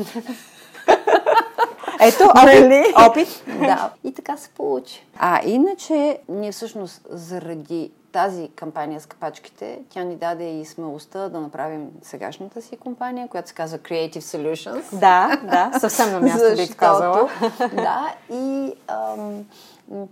[2.01, 2.85] Ето, Нали?
[2.97, 3.29] опит.
[3.47, 3.59] опит.
[3.61, 5.07] Да, и така се получи.
[5.19, 11.41] А иначе, ние всъщност заради тази кампания с капачките, тя ни даде и смелостта да
[11.41, 14.99] направим сегашната си компания, която се казва Creative Solutions.
[14.99, 17.29] Да, да, съвсем на място бих казала.
[17.59, 19.45] да, и ам,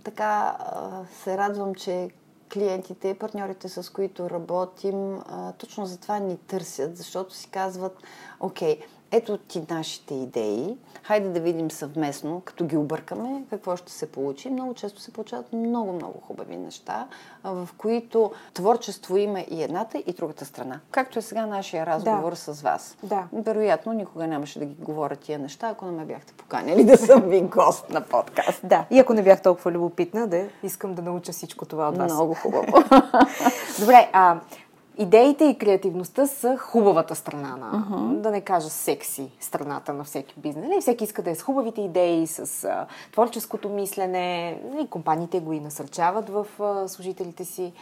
[0.03, 0.89] така а,
[1.23, 2.09] се радвам, че
[2.53, 7.97] клиентите партньорите, с които работим, а, точно за това ни търсят, защото си казват,
[8.39, 8.79] окей,
[9.11, 14.49] ето ти нашите идеи, хайде да видим съвместно, като ги объркаме, какво ще се получи.
[14.49, 17.07] Много често се получават много-много хубави неща,
[17.43, 20.79] в които творчество има и едната, и другата страна.
[20.91, 22.97] Както е сега нашия разговор с вас.
[23.03, 23.27] Да.
[23.33, 27.21] Вероятно, никога нямаше да ги говоря тия неща, ако не ме бяхте поканили да съм
[27.21, 28.59] ви гост на подкаст.
[28.63, 32.13] Да, и ако не бях толкова любопитна, да искам да науча всичко това от вас.
[32.13, 32.65] Много хубаво.
[33.79, 34.39] Добре, а
[34.97, 40.65] идеите и креативността са хубавата страна на, да не кажа секси страната на всеки бизнес.
[40.67, 44.59] Нали, всеки иска да е с хубавите идеи, с а, творческото мислене.
[44.83, 47.73] И компаниите го и насърчават в а, служителите си.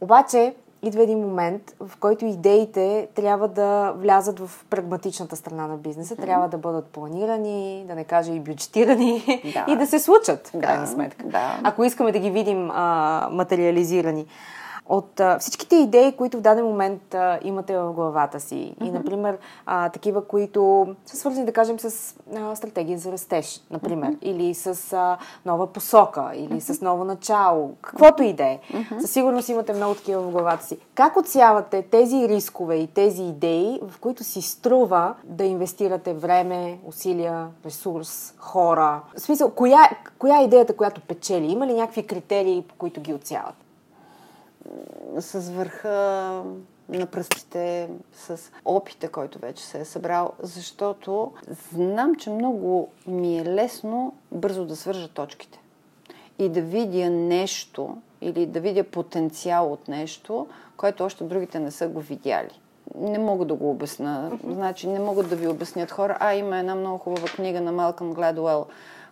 [0.00, 6.16] Обаче, идва един момент, в който идеите трябва да влязат в прагматичната страна на бизнеса,
[6.16, 9.64] трябва да бъдат планирани, да не кажа и бюджетирани Да.
[9.72, 11.24] и да се случат, в Да, крайна сметка.
[11.26, 11.60] да.
[11.64, 14.26] Ако искаме да ги видим а, материализирани.
[14.88, 18.88] От а, всичките идеи, които в даден момент а, имате в главата си, mm-hmm.
[18.88, 24.08] и, например, а, такива, които са свързани, да кажем, с а, стратегия за растеж, например,
[24.08, 24.22] mm-hmm.
[24.22, 26.72] или с а, нова посока, или mm-hmm.
[26.72, 28.58] с ново начало, каквото и да е.
[28.72, 29.00] Mm-hmm.
[29.00, 30.78] Със сигурност имате много такива в главата си.
[30.94, 37.46] Как отсявате тези рискове и тези идеи, в които си струва да инвестирате време, усилия,
[37.64, 39.00] ресурс, хора?
[39.16, 41.46] В смисъл, коя, коя е идеята, която печели?
[41.46, 43.54] Има ли някакви критерии, по които ги отсяват?
[45.18, 46.42] С върха
[46.88, 51.32] на пръстите, с опита, който вече се е събрал, защото
[51.72, 55.58] знам, че много ми е лесно бързо да свържа точките
[56.38, 61.88] и да видя нещо или да видя потенциал от нещо, което още другите не са
[61.88, 62.60] го видяли.
[62.94, 64.38] Не мога да го обясна.
[64.50, 66.16] Значи не могат да ви обяснят хора.
[66.20, 68.66] А, има една много хубава книга на Малкъм Гладуел,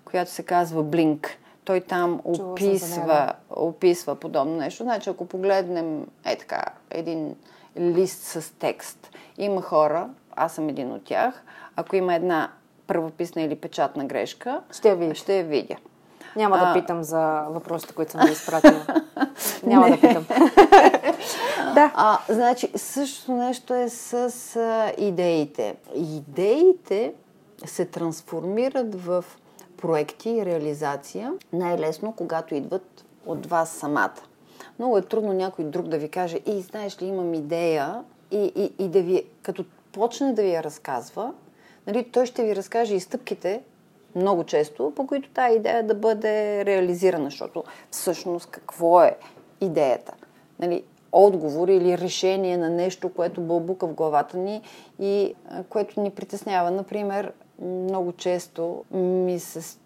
[0.04, 1.38] която се казва Блинк.
[1.66, 4.82] Той там описва, описва подобно нещо.
[4.82, 7.36] Значи, ако погледнем е така, един
[7.78, 11.42] лист с текст, има хора, аз съм един от тях,
[11.76, 12.50] ако има една
[12.86, 15.18] правописна или печатна грешка, Ще я видите.
[15.18, 15.76] ще я видя.
[16.36, 18.86] Няма да питам за въпросите, които съм ви изпратила.
[19.62, 20.26] Няма да питам.
[21.74, 21.92] Да.
[21.94, 24.14] А, значи, същото нещо е с
[24.56, 25.76] а, идеите.
[25.94, 27.12] Идеите
[27.64, 29.24] се трансформират в
[29.76, 34.22] проекти и реализация най-лесно, когато идват от вас самата.
[34.78, 38.84] Много е трудно някой друг да ви каже, и знаеш ли, имам идея, и, и,
[38.84, 41.32] и да ви, като почне да ви я разказва,
[41.86, 43.62] нали, той ще ви разкаже и стъпките,
[44.14, 49.16] много често, по които тази идея да бъде реализирана, защото всъщност какво е
[49.60, 50.12] идеята?
[50.58, 54.62] Нали, отговор или решение на нещо, което бълбука в главата ни
[55.00, 55.34] и
[55.68, 56.70] което ни притеснява.
[56.70, 59.78] Например, много често ми се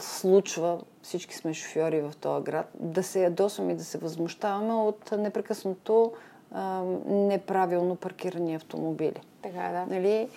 [0.00, 5.12] случва, всички сме шофьори в този град, да се ядосваме и да се възмущаваме от
[5.12, 6.12] непрекъснато
[6.52, 9.20] а, неправилно паркирани автомобили.
[9.42, 9.86] Така е, да.
[9.86, 10.28] Нали?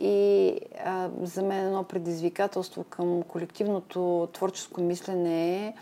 [0.00, 5.74] И а, за мен едно предизвикателство към колективното творческо мислене е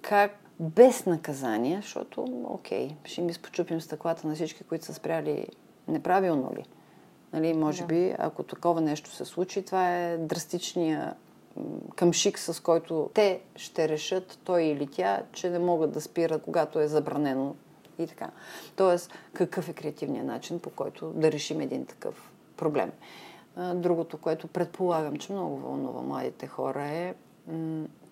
[0.00, 5.46] как без наказания, защото, окей, ще ми спочупим стъклата на всички, които са спряли
[5.88, 6.64] неправилно ли.
[7.34, 7.86] Нали, може да.
[7.86, 11.14] би, ако такова нещо се случи, това е драстичния
[11.96, 16.80] къмшик, с който те ще решат, той или тя, че не могат да спират, когато
[16.80, 17.54] е забранено
[17.98, 18.30] и така.
[18.76, 22.92] Тоест, какъв е креативният начин, по който да решим един такъв проблем.
[23.74, 27.14] Другото, което предполагам, че много вълнува младите хора е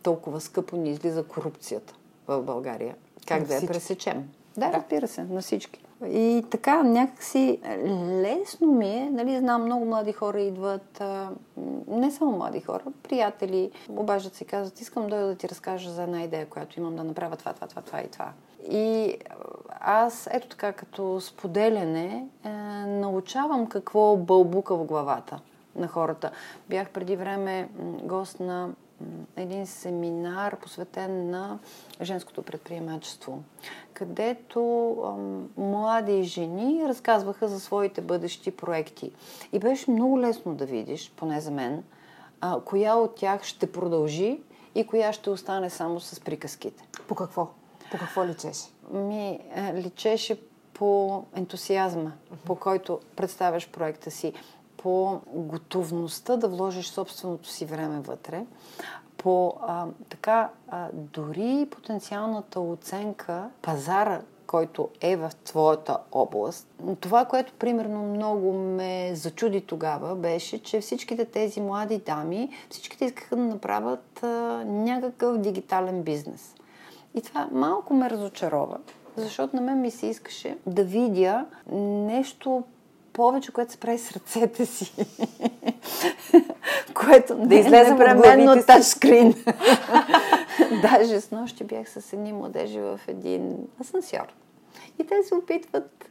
[0.02, 1.94] толкова скъпо ни излиза корупцията
[2.26, 2.96] в България.
[3.26, 4.30] Как да я пресечем?
[4.56, 5.84] Да, да, разбира се, на всички.
[6.06, 7.58] И така, някакси
[8.22, 11.02] лесно ми е, нали, знам, много млади хора идват,
[11.88, 16.02] не само млади хора, приятели, обаждат се и казват, искам да, да ти разкажа за
[16.02, 18.32] една идея, която имам да направя това, това, това, това и това.
[18.70, 19.16] И
[19.80, 22.48] аз, ето така, като споделяне, е,
[22.86, 25.40] научавам какво бълбука в главата
[25.76, 26.30] на хората.
[26.68, 27.68] Бях преди време
[28.02, 28.68] гост на
[29.36, 31.58] един семинар, посветен на
[32.02, 33.42] женското предприемачество,
[33.94, 34.60] където
[35.56, 39.12] млади жени разказваха за своите бъдещи проекти.
[39.52, 41.84] И беше много лесно да видиш, поне за мен,
[42.64, 44.40] коя от тях ще продължи
[44.74, 46.84] и коя ще остане само с приказките.
[47.08, 47.48] По какво?
[47.90, 48.64] По какво личеше?
[48.90, 50.40] Ми е, личеше
[50.74, 52.46] по ентусиазма, uh-huh.
[52.46, 54.32] по който представяш проекта си,
[54.82, 58.44] по готовността да вложиш собственото си време вътре,
[59.16, 66.68] по а, така а, дори потенциалната оценка пазара, който е в твоята област.
[67.00, 73.36] Това, което примерно много ме зачуди тогава, беше, че всичките тези млади дами, всичките искаха
[73.36, 74.28] да направят а,
[74.64, 76.54] някакъв дигитален бизнес.
[77.14, 78.78] И това малко ме разочарова,
[79.16, 82.62] защото на мен ми се искаше да видя нещо
[83.12, 84.92] повече, което се прави с ръцете си.
[86.94, 89.34] което да излезе непременно тачскрин.
[90.82, 94.34] Даже с нощи бях с едни младежи в един асансьор.
[94.98, 96.10] И те се опитват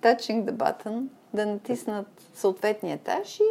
[0.00, 1.02] touching the button
[1.34, 3.44] да натиснат съответния етаж и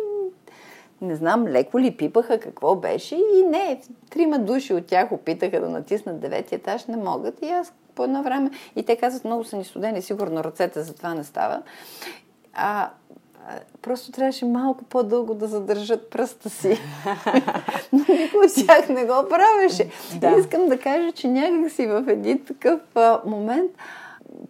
[1.02, 5.70] не знам, леко ли пипаха, какво беше и не, трима души от тях опитаха да
[5.70, 9.58] натиснат деветия етаж, не могат и аз по едно време, и те казват, много са
[9.58, 11.62] ни студени, сигурно ръцете за това не става.
[12.54, 12.90] А,
[13.82, 16.70] просто трябваше малко по-дълго да задържат пръста си.
[17.94, 19.90] Но никой от тях не го правеше.
[20.20, 20.30] Да.
[20.30, 23.72] И искам да кажа, че някак си в един такъв а, момент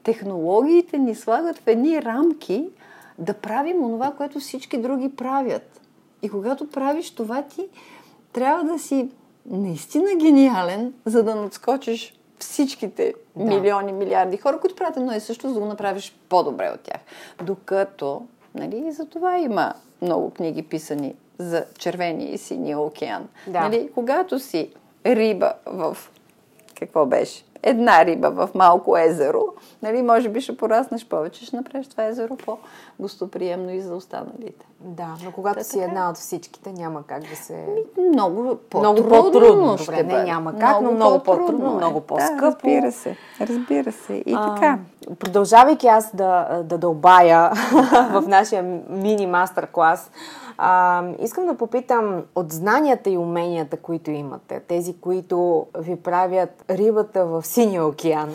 [0.03, 2.69] технологиите ни слагат в едни рамки
[3.17, 5.81] да правим онова, което всички други правят.
[6.21, 7.67] И когато правиш това, ти
[8.33, 9.09] трябва да си
[9.45, 13.45] наистина гениален, за да надскочиш всичките да.
[13.45, 17.01] милиони, милиарди хора, които правят едно и също, за да го направиш по-добре от тях.
[17.43, 18.25] Докато,
[18.55, 23.27] нали, и за това има много книги писани за червения и синия океан.
[23.47, 23.61] Да.
[23.61, 24.73] Нали, когато си
[25.05, 25.97] риба в...
[26.75, 27.43] Какво беше?
[27.63, 29.45] една риба в малко езеро,
[29.81, 34.65] нали, може би ще пораснеш повече, ще направиш това езеро по-гостоприемно и за останалите.
[34.83, 35.85] Да, но когато Та, си така...
[35.85, 37.65] една от всичките, няма как да се...
[38.13, 38.93] Много по-трудно.
[38.93, 42.39] Много по-трудно ще Добре, не, няма как, много но много по-трудно, много по-скъпо.
[42.39, 44.13] Да, разбира се, разбира се.
[44.13, 44.79] И а, така.
[45.19, 47.51] Продължавайки аз да, да дълбая
[48.11, 50.11] в нашия мини мастер-клас,
[50.63, 57.25] а, искам да попитам от знанията и уменията, които имате, тези, които ви правят рибата
[57.25, 58.29] в синия океан,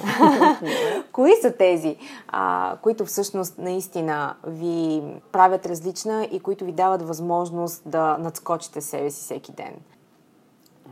[1.12, 1.96] кои са тези,
[2.28, 5.02] а, които всъщност наистина ви
[5.32, 9.74] правят различна и които ви дават възможност да надскочите себе си всеки ден?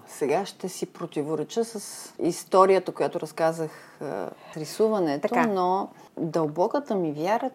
[0.06, 5.46] Сега ще си противореча с историята, която разказах с рисуването, така.
[5.46, 5.88] но
[6.18, 7.50] дълбоката ми вяра,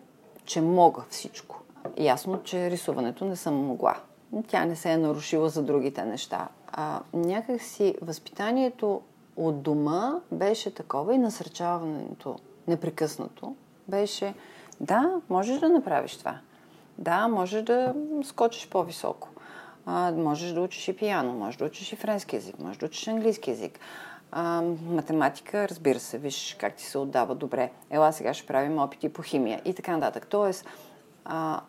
[0.46, 1.62] че мога всичко.
[1.98, 3.96] Ясно, че рисуването не съм могла.
[4.48, 6.48] Тя не се е нарушила за другите неща.
[6.72, 9.02] А някакси възпитанието
[9.36, 12.36] от дома беше такова и насърчаването
[12.68, 13.56] непрекъснато
[13.88, 14.34] беше,
[14.80, 16.40] Да, можеш да направиш това.
[17.00, 17.94] Да, можеш да
[18.24, 19.30] скочиш по-високо.
[19.86, 23.08] А, можеш да учиш и пияно, можеш да учиш и френски язик, можеш да учиш
[23.08, 23.80] английски язик.
[24.32, 27.72] А, математика, разбира се, виж как ти се отдава добре.
[27.90, 30.28] Ела сега ще правим опити по химия и така нататък.
[30.30, 30.66] Тоест,
[31.26, 31.62] а,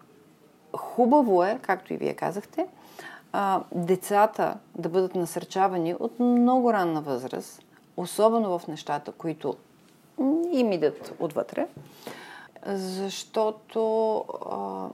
[0.77, 2.67] хубаво е, както и вие казахте,
[3.33, 7.63] а, децата да бъдат насърчавани от много ранна възраст,
[7.97, 9.57] особено в нещата, които
[10.53, 11.67] им идат отвътре,
[12.67, 14.17] защото
[14.51, 14.89] а,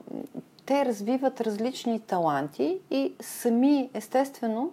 [0.67, 4.71] те развиват различни таланти и сами, естествено,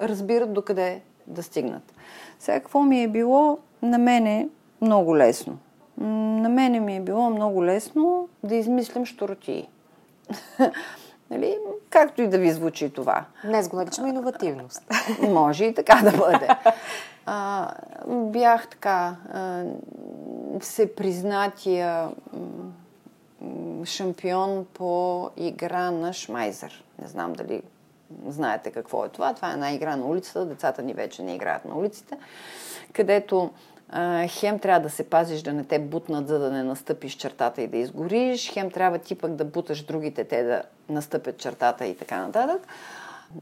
[0.00, 1.92] разбират докъде да стигнат.
[2.38, 3.58] Сега, какво ми е било?
[3.82, 4.48] На мене
[4.80, 5.58] много лесно.
[5.98, 9.68] На мене ми е било много лесно да измислям щуротии.
[11.30, 11.58] нали?
[11.90, 13.24] Както и да ви звучи това.
[13.44, 14.82] Днес го наричаме иновативност.
[15.28, 16.48] Може и така да бъде.
[17.32, 17.72] А,
[18.08, 19.64] бях така а,
[20.60, 22.08] всепризнатия
[23.84, 26.84] шампион по игра на Шмайзер.
[27.02, 27.62] Не знам дали
[28.26, 29.34] знаете какво е това.
[29.34, 30.46] Това е една игра на улицата.
[30.46, 32.18] Децата ни вече не играят на улиците,
[32.92, 33.50] където
[33.88, 37.62] а, хем трябва да се пазиш да не те бутнат, за да не настъпиш чертата
[37.62, 38.52] и да изгориш.
[38.52, 42.66] Хем трябва ти пък да буташ другите, те да настъпят чертата и така нататък.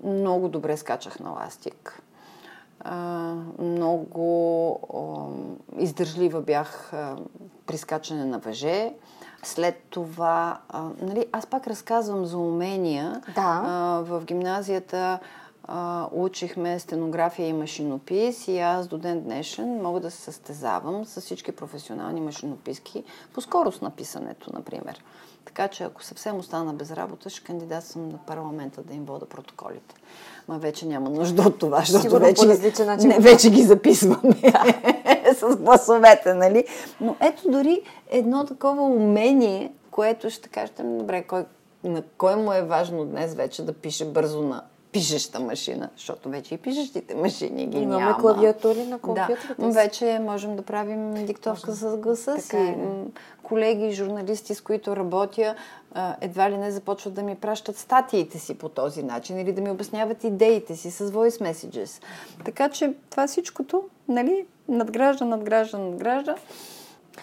[0.04, 2.02] Много добре скачах на ластик.
[2.80, 7.16] А, много а, издържлива бях а,
[7.66, 8.92] при скачане на въже.
[9.42, 13.22] След това, а, нали, аз пак разказвам за умения.
[13.34, 13.62] Да.
[13.64, 15.18] А, в гимназията
[15.64, 21.20] а, учихме стенография и машинопис и аз до ден днешен мога да се състезавам с
[21.20, 23.04] всички професионални машинописки
[23.34, 25.04] по скорост на писането, например.
[25.48, 29.94] Така че ако съвсем остана без работа, ще кандидатствам на парламента да им вода протоколите.
[30.48, 33.08] Ма вече няма нужда от това, защото Сигурно вече, по различен начин.
[33.08, 34.34] не, вече ги записваме
[35.38, 36.64] с гласовете, нали?
[37.00, 41.44] Но ето дори едно такова умение, което ще кажете, добре, кой,
[41.84, 44.62] на кой му е важно днес вече да пише бързо на
[44.92, 48.18] пишеща машина, защото вече и пишещите машини ги Имаме няма.
[48.18, 49.54] клавиатури на компютрите.
[49.58, 52.56] Да, вече можем да правим диктовка с гласа Така си.
[52.56, 52.76] е.
[53.42, 55.54] Колеги, журналисти, с които работя,
[56.20, 59.70] едва ли не започват да ми пращат статиите си по този начин или да ми
[59.70, 62.02] обясняват идеите си с voice messages.
[62.44, 66.34] Така че това всичкото, нали, надгражда, надгражда, надгражда.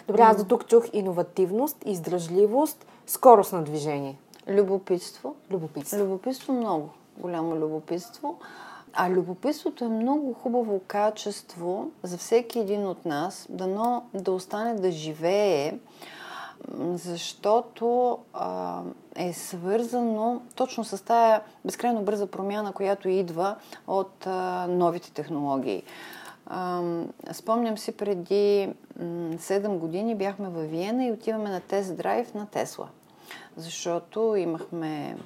[0.08, 4.18] Добре, аз до тук чух иновативност, издръжливост, скорост на движение.
[4.48, 5.34] Любопитство.
[5.50, 5.98] Любопитство.
[5.98, 6.88] Любопитство много.
[7.18, 8.38] Голямо любопитство.
[8.92, 14.90] А любопитството е много хубаво качество за всеки един от нас, дано да остане да
[14.90, 15.78] живее,
[16.78, 18.80] защото а,
[19.16, 23.56] е свързано точно с тая безкрайно бърза промяна, която идва
[23.86, 25.82] от а, новите технологии.
[26.46, 26.82] А,
[27.32, 28.68] спомням си преди
[29.00, 29.04] м,
[29.34, 32.88] 7 години бяхме във Виена и отиваме на тест драйв на Тесла
[33.56, 35.16] защото имахме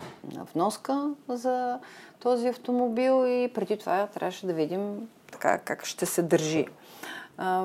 [0.54, 1.78] вноска за
[2.20, 6.66] този автомобил и преди това трябваше да видим така, как ще се държи.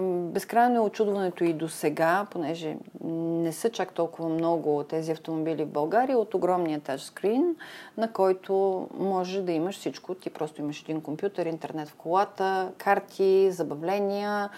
[0.01, 5.69] Безкрайно е очудването и до сега, понеже не са чак толкова много тези автомобили в
[5.69, 7.55] България, от огромния тачскрин,
[7.97, 10.15] на който може да имаш всичко.
[10.15, 14.49] Ти просто имаш един компютър, интернет в колата, карти, забавления.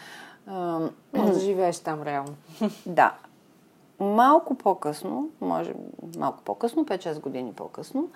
[1.14, 2.36] Може да живееш там реално.
[2.86, 3.14] да.
[4.00, 5.74] Малко по-късно, може
[6.18, 8.10] малко по-късно, 5-6 години по-късно,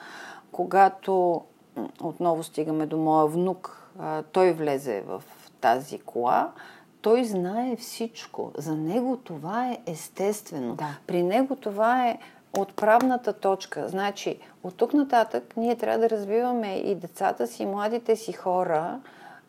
[0.52, 1.42] когато
[2.04, 3.92] отново стигаме до моя внук,
[4.32, 5.24] той влезе в
[5.62, 6.52] тази кола,
[7.02, 8.52] той знае всичко.
[8.58, 10.76] За него това е естествено.
[10.76, 10.98] Да.
[11.08, 12.20] При него това е
[12.60, 13.88] отправната точка.
[13.88, 19.00] Значи, от тук нататък ние трябва да развиваме и децата си, и младите си хора,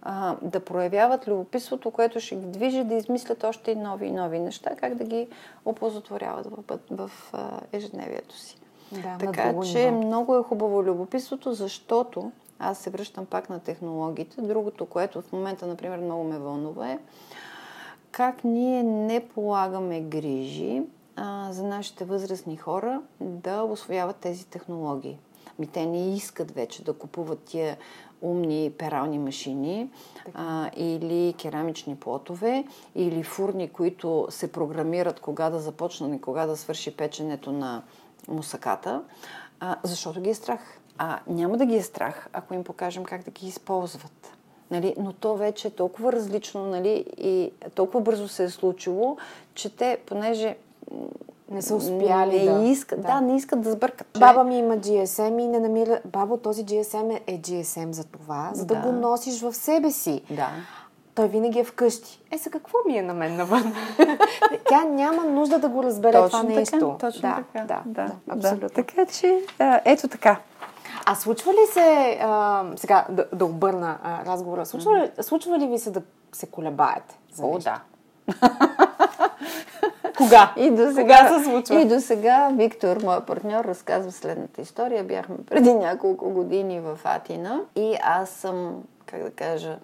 [0.02, 4.38] а, да проявяват любопитството, което ще ги движи да измислят още и нови и нови
[4.38, 5.28] неща, как да ги
[5.64, 7.32] оползотворяват в, в, в
[7.72, 8.56] ежедневието си.
[8.92, 10.06] Да, така че ниво.
[10.06, 14.40] много е хубаво любопитството, защото аз се връщам пак на технологиите.
[14.40, 16.98] Другото, което в момента, например, много ме вълнува е
[18.12, 20.82] как ние не полагаме грижи
[21.16, 25.18] а, за нашите възрастни хора да освояват тези технологии.
[25.58, 27.76] Ми те не искат вече да купуват тия
[28.22, 29.90] умни перални машини
[30.34, 32.64] а, или керамични плотове,
[32.94, 37.82] или фурни, които се програмират кога да започне и кога да свърши печенето на
[38.28, 39.02] мусаката,
[39.60, 40.78] а, защото ги е страх.
[40.98, 44.32] А няма да ги е страх, ако им покажем как да ги използват.
[44.70, 44.94] Нали?
[44.98, 47.04] Но то вече е толкова различно нали?
[47.18, 49.16] и толкова бързо се е случило,
[49.54, 50.56] че те, понеже
[51.52, 52.64] Не са успяли не да...
[52.64, 53.08] Искат, да.
[53.08, 54.06] да, не искат да сбъркат.
[54.18, 56.00] Баба ми има GSM и не намира...
[56.04, 58.74] Бабо, този GSM е, е GSM за това, за да.
[58.74, 58.80] Да.
[58.80, 60.22] го носиш в себе си.
[60.30, 60.48] Да.
[61.14, 62.20] той винаги е вкъщи.
[62.30, 63.74] Е, за какво ми е на мен навън?
[64.68, 66.96] Тя няма нужда да го разбере точно това така, нещо.
[67.00, 67.64] Точно да, така.
[67.66, 68.68] Да, да, да, абсолютно.
[68.68, 68.74] Да.
[68.74, 70.40] Така че, а, ето така.
[71.06, 75.66] А случва ли се, а, сега да, да обърна а, разговора, случва, ли, случва ли
[75.66, 77.18] ви се да се колебаете?
[77.34, 77.70] За О, нещо?
[77.70, 77.80] да.
[80.16, 80.54] Кога?
[80.56, 81.80] И до сега, Кога се случва?
[81.80, 85.04] И до сега Виктор, моят партньор, разказва следната история.
[85.04, 89.78] Бяхме преди няколко години в Атина и аз съм, как да кажа,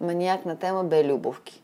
[0.00, 1.62] маниак на тема бели обувки.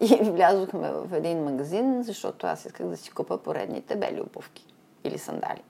[0.00, 4.66] И влязохме в един магазин, защото аз исках да си купа поредните бели обувки
[5.04, 5.62] или сандали.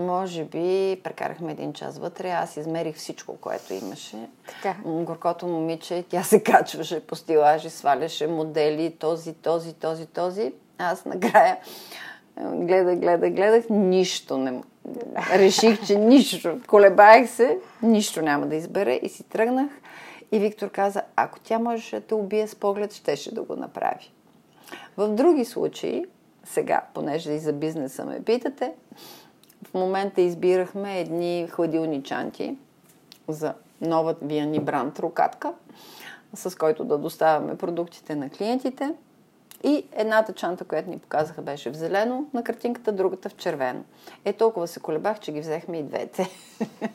[0.00, 4.28] Може би прекарахме един час вътре, аз измерих всичко, което имаше.
[4.46, 4.76] Така.
[4.84, 10.52] Горкото момиче, тя се качваше по стилажи, сваляше модели, този, този, този, този.
[10.78, 11.58] Аз накрая
[12.36, 14.62] е, гледах, гледах, гледах, нищо не...
[15.32, 16.60] Реших, че нищо.
[16.66, 19.70] Колебаех се, нищо няма да избера и си тръгнах.
[20.32, 24.12] И Виктор каза, ако тя можеше да те убие с поглед, щеше да го направи.
[24.96, 26.04] В други случаи,
[26.44, 28.72] сега, понеже и за бизнеса ме питате,
[29.64, 32.56] в момента избирахме едни хладилни чанти
[33.28, 35.52] за новата вия ни бранд Рокатка,
[36.34, 38.94] с който да доставяме продуктите на клиентите.
[39.64, 43.84] И едната чанта, която ни показаха, беше в зелено на картинката, другата в червено.
[44.24, 46.28] Е, толкова се колебах, че ги взехме и двете.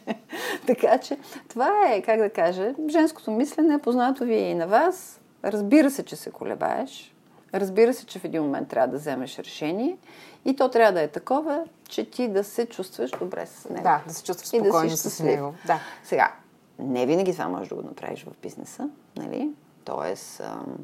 [0.68, 1.18] така че
[1.50, 5.20] това е, как да кажа, женското мислене е познато ви и на вас.
[5.44, 7.14] Разбира се, че се колебаеш.
[7.54, 9.98] Разбира се, че в един момент трябва да вземеш решение
[10.46, 13.84] и то трябва да е такова, че ти да се чувстваш добре с него.
[13.84, 15.54] Да, да се чувстваш И да спокойно с него.
[15.68, 15.80] Да.
[16.04, 16.34] Сега,
[16.80, 19.52] не винаги това можеш да го направиш в бизнеса, нали?
[19.86, 20.76] Тоест, ам,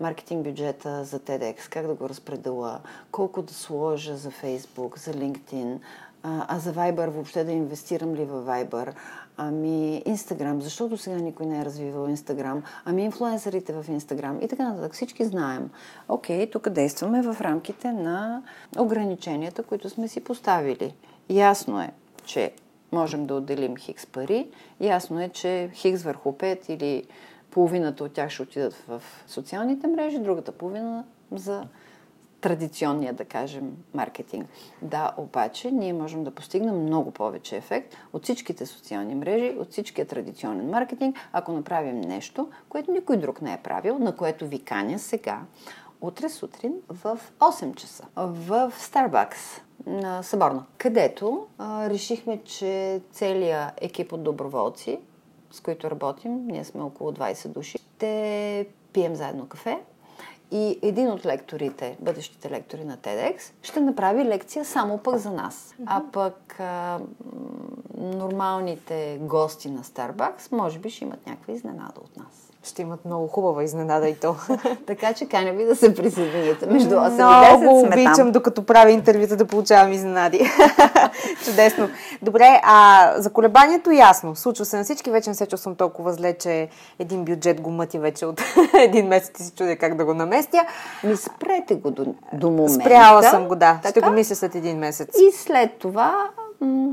[0.00, 2.80] маркетинг бюджета за TEDx, как да го разпределя,
[3.10, 5.78] колко да сложа за Facebook, за LinkedIn,
[6.22, 8.94] а, а за Viber въобще да инвестирам ли в Viber,
[9.36, 14.68] ами Instagram, защото сега никой не е развивал Instagram, ами инфлуенсърите в Instagram и така
[14.68, 14.92] нататък.
[14.92, 15.70] Всички знаем.
[16.08, 18.42] Окей, тук действаме в рамките на
[18.78, 20.94] ограниченията, които сме си поставили.
[21.28, 21.90] Ясно е,
[22.24, 22.52] че
[22.92, 24.48] можем да отделим хикс пари.
[24.80, 27.04] Ясно е, че хикс върху 5 или
[27.50, 31.64] половината от тях ще отидат в социалните мрежи, другата половина за
[32.44, 34.48] традиционния, да кажем, маркетинг.
[34.82, 40.06] Да, обаче ние можем да постигнем много повече ефект от всичките социални мрежи, от всичкия
[40.06, 44.98] традиционен маркетинг, ако направим нещо, което никой друг не е правил, на което ви каня
[44.98, 45.40] сега,
[46.00, 54.12] утре сутрин в 8 часа в Starbucks на Съборна, където а, решихме, че целият екип
[54.12, 55.00] от доброволци,
[55.50, 59.78] с които работим, ние сме около 20 души, ще пием заедно кафе
[60.54, 65.74] и един от лекторите, бъдещите лектори на TEDx, ще направи лекция само пък за нас.
[65.86, 66.98] А пък а,
[67.98, 72.50] нормалните гости на Starbucks може би ще имат някаква изненада от нас.
[72.64, 74.36] Ще имат много хубава изненада и то.
[74.86, 78.06] Така че каня ви да се присъедините между 8 и 10 Много сме там.
[78.06, 80.38] обичам, докато правя интервюта, да получавам изненади.
[81.44, 81.88] Чудесно.
[82.22, 84.36] Добре, а за колебанието ясно.
[84.36, 85.10] Случва се на всички.
[85.10, 86.68] Вече не се чувствам толкова зле, че
[86.98, 88.42] един бюджет го мъти вече от
[88.78, 90.64] един месец и се чудя как да го наместя.
[91.04, 92.74] Ми спрете го до, до момента.
[92.74, 93.78] Спряла съм го, да.
[93.80, 94.08] Ще Така?
[94.08, 95.08] го мисля след един месец.
[95.18, 96.30] И след това,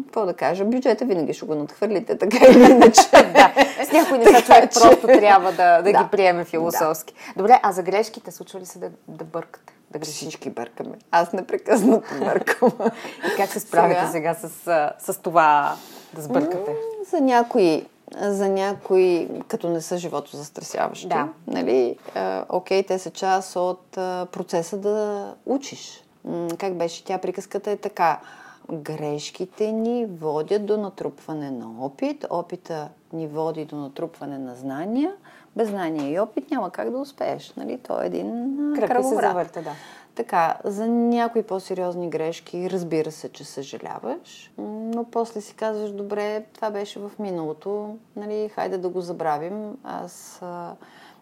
[0.04, 3.02] какво да кажа, бюджета винаги ще го надхвърлите, така или иначе.
[3.12, 3.54] да,
[3.86, 5.92] с някои неща човек че- просто трябва да, да, Да.
[5.94, 7.14] ги приеме философски.
[7.38, 9.74] Добре, а за грешките случва ли се да, да бъркате?
[9.92, 10.18] Да грешите?
[10.18, 10.96] Всички бъркаме.
[11.12, 12.72] Аз непрекъснато бъркам.
[13.28, 14.50] И как се справяте сега, сега
[15.00, 15.76] с, с това
[16.14, 16.76] да сбъркате?
[17.12, 17.86] За някои,
[18.18, 21.28] за някои, като не са живото застрасяващи, Да.
[21.48, 26.04] нали, а, окей, те са част от а, процеса да учиш.
[26.26, 28.20] М, Как беше тя приказката е така.
[28.72, 35.14] Грешките ни водят до натрупване на опит, опита ни води до натрупване на знания,
[35.56, 37.54] без знания и опит няма как да успееш.
[37.58, 37.78] Нали?
[37.78, 38.30] То е един
[38.72, 39.30] а, Кръг се кръговрат.
[39.30, 39.72] завърта, да.
[40.16, 46.72] Така, за някои по-сериозни грешки, разбира се, че съжаляваш, но после си казваш, добре, това
[46.72, 49.78] беше в миналото, нали, хайде да го забравим.
[49.84, 50.42] Аз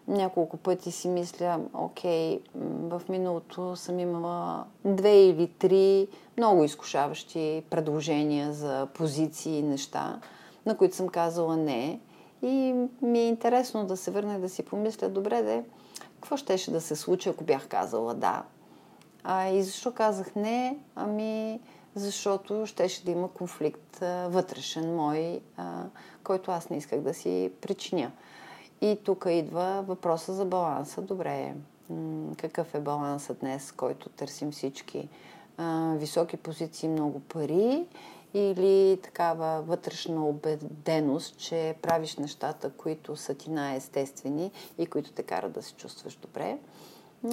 [0.08, 8.52] няколко пъти си мисля, окей, в миналото съм имала две или три много изкушаващи предложения
[8.52, 10.20] за позиции и неща,
[10.66, 12.00] на които съм казала не.
[12.42, 15.64] И ми е интересно да се върна и да си помисля, добре, де,
[16.14, 18.42] какво щеше да се случи, ако бях казала да?
[19.24, 20.78] А, и защо казах не?
[20.94, 21.60] Ами,
[21.94, 25.84] защото щеше да има конфликт а, вътрешен мой, а,
[26.24, 28.10] който аз не исках да си причиня.
[28.80, 31.02] И тук идва въпроса за баланса.
[31.02, 31.54] Добре,
[32.36, 35.08] какъв е балансът днес, който търсим всички?
[35.96, 37.86] Високи позиции, много пари
[38.34, 45.52] или такава вътрешна убеденост, че правиш нещата, които са ти най-естествени и които те карат
[45.52, 46.58] да се чувстваш добре.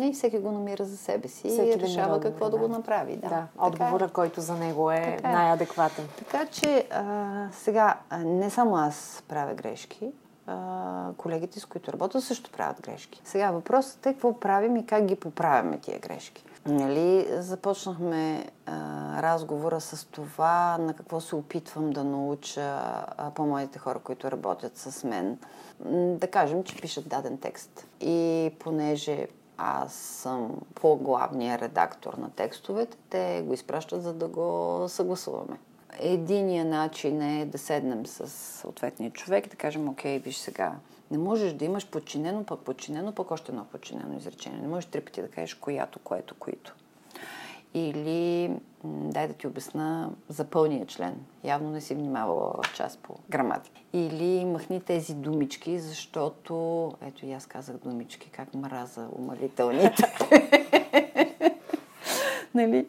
[0.02, 2.52] И всеки го намира за себе си всеки и решава какво да.
[2.52, 3.16] да го направи.
[3.16, 5.32] Да, да отговора, така, който за него е, така, е.
[5.32, 6.08] най-адекватен.
[6.18, 10.12] Така че а, сега не само аз правя грешки,
[10.48, 13.22] а, колегите, с които работя, също правят грешки.
[13.24, 16.44] Сега въпросът е какво правим и как ги поправяме тия грешки.
[16.66, 22.82] Нали, започнахме а, разговора с това на какво се опитвам да науча
[23.36, 25.38] по-младите хора, които работят с мен.
[26.18, 27.88] Да кажем, че пишат даден текст.
[28.02, 29.28] И понеже
[29.58, 35.58] аз съм по-главния редактор на текстовете, те го изпращат, за да го съгласуваме.
[36.00, 40.76] Единия начин е да седнем с съответния човек и да кажем, окей, виж сега,
[41.12, 44.60] не можеш да имаш подчинено, пък подчинено, пък още едно подчинено изречение.
[44.62, 46.76] Не можеш три пъти да кажеш която, което, които.
[47.74, 48.52] Или
[48.84, 51.16] дай да ти обясна за пълния член.
[51.44, 53.82] Явно не си внимавала част по граматика.
[53.94, 56.92] Или махни тези думички, защото...
[57.02, 60.04] Ето и аз казах думички, как мраза умалителните.
[62.56, 62.88] нали?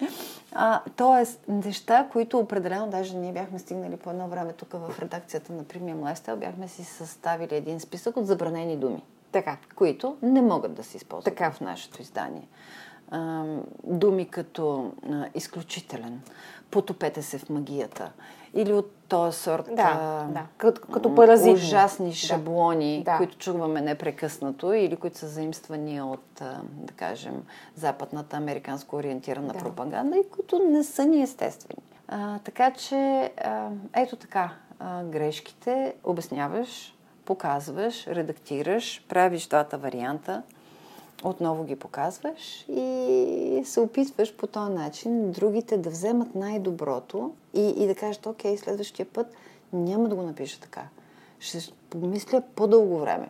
[0.53, 5.53] А, тоест, неща, които определено, даже ние бяхме стигнали по едно време тук в редакцията
[5.53, 9.03] на Premium Lifestyle, бяхме си съставили един списък от забранени думи.
[9.33, 9.57] Така.
[9.75, 11.51] Които не могат да се използват така.
[11.51, 12.49] в нашето издание.
[13.11, 13.45] А,
[13.85, 16.21] думи като а, изключителен,
[16.71, 18.13] потопете се в магията
[18.55, 20.47] или от този сорт да, да.
[20.57, 21.55] Като, като паразит.
[21.55, 23.17] ужасни шаблони, да.
[23.17, 27.43] които чуваме непрекъснато или които са заимствани от, да кажем,
[27.77, 29.59] западната американско ориентирана да.
[29.59, 31.83] пропаганда и които не са ни естествени.
[32.09, 36.95] А, така че, а, ето така, а, грешките обясняваш,
[37.25, 40.43] показваш, редактираш, правиш двата варианта–
[41.25, 47.87] отново ги показваш и се опитваш по този начин другите да вземат най-доброто и, и
[47.87, 49.27] да кажат, окей, следващия път
[49.73, 50.83] няма да го напиша така.
[51.41, 51.59] Ще
[51.91, 53.29] помисля по-дълго време.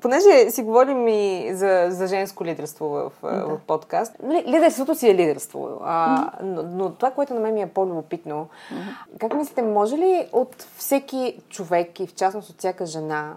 [0.00, 3.46] Понеже си говорим и за, за женско лидерство в, да.
[3.46, 4.16] в подкаст,
[4.46, 5.78] лидерството си е лидерство.
[5.82, 9.18] А, но, но това, което на мен ми е по-любопитно, mm-hmm.
[9.18, 13.34] как мислите, може ли от всеки човек и в частност от всяка жена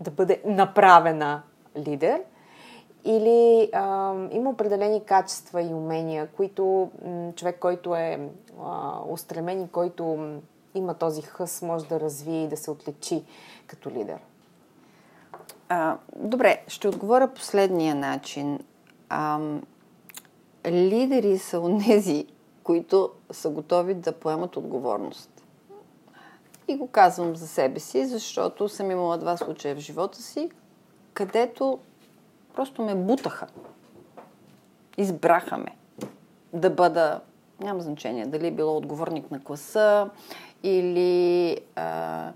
[0.00, 1.42] да бъде направена
[1.76, 2.20] лидер?
[3.04, 8.28] Или а, има определени качества и умения, които м, човек, който е
[8.64, 10.34] а, устремен и който
[10.74, 13.24] има този хъс, може да развие и да се отличи
[13.66, 14.18] като лидер?
[15.68, 18.58] А, добре, ще отговоря последния начин.
[19.08, 19.40] А,
[20.66, 22.26] лидери са онези,
[22.62, 25.30] които са готови да поемат отговорност.
[26.68, 30.50] И го казвам за себе си, защото съм имала два случая в живота си,
[31.14, 31.78] където
[32.54, 33.46] Просто ме бутаха.
[34.96, 35.76] Избраха ме
[36.52, 37.20] да бъда,
[37.60, 40.10] няма значение, дали е било отговорник на класа
[40.62, 42.32] или а,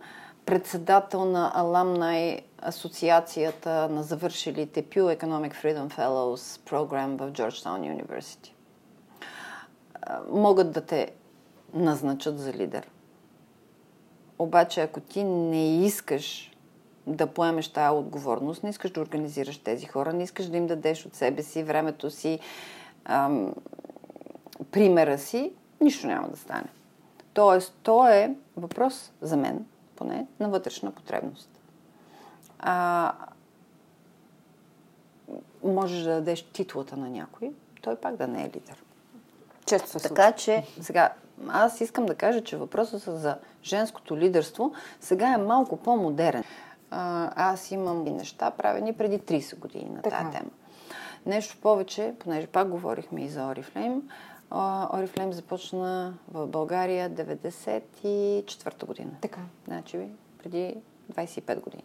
[0.47, 8.51] председател на Аламнай асоциацията на завършилите Pew Economic Freedom Fellows програм в Georgetown University.
[10.03, 11.12] А, могат да те
[11.75, 12.91] назначат за лидер.
[14.39, 16.54] Обаче, ако ти не искаш
[17.07, 21.07] да поемеш тази отговорност, не искаш да организираш тези хора, не искаш да им дадеш
[21.07, 22.39] от себе си, времето си,
[23.05, 23.55] ам,
[24.71, 26.69] примера си, нищо няма да стане.
[27.33, 29.65] Тоест, то е въпрос за мен,
[29.97, 31.51] поне, на вътрешна потребност.
[32.59, 33.13] А,
[35.65, 37.53] можеш да дадеш титлата на някой,
[37.83, 38.85] той пак да не е лидер.
[39.67, 41.13] Често се Така че, сега,
[41.49, 46.45] аз искам да кажа, че въпросът за женското лидерство сега е малко по-модерен
[46.91, 50.51] а, аз имам и неща, правени преди 30 години на тази тема.
[51.26, 54.01] Нещо повече, понеже пак говорихме и за Oriflame.
[54.51, 59.11] Oriflame започна в България 94-та година.
[59.20, 59.41] Така.
[59.64, 59.99] Значи
[60.43, 60.76] преди
[61.12, 61.85] 25 години.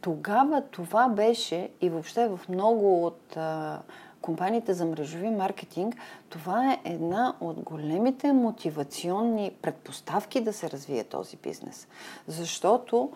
[0.00, 3.80] Тогава това беше и въобще в много от а,
[4.20, 5.96] компаниите за мрежови маркетинг,
[6.28, 11.88] това е една от големите мотивационни предпоставки да се развие този бизнес.
[12.26, 13.12] Защото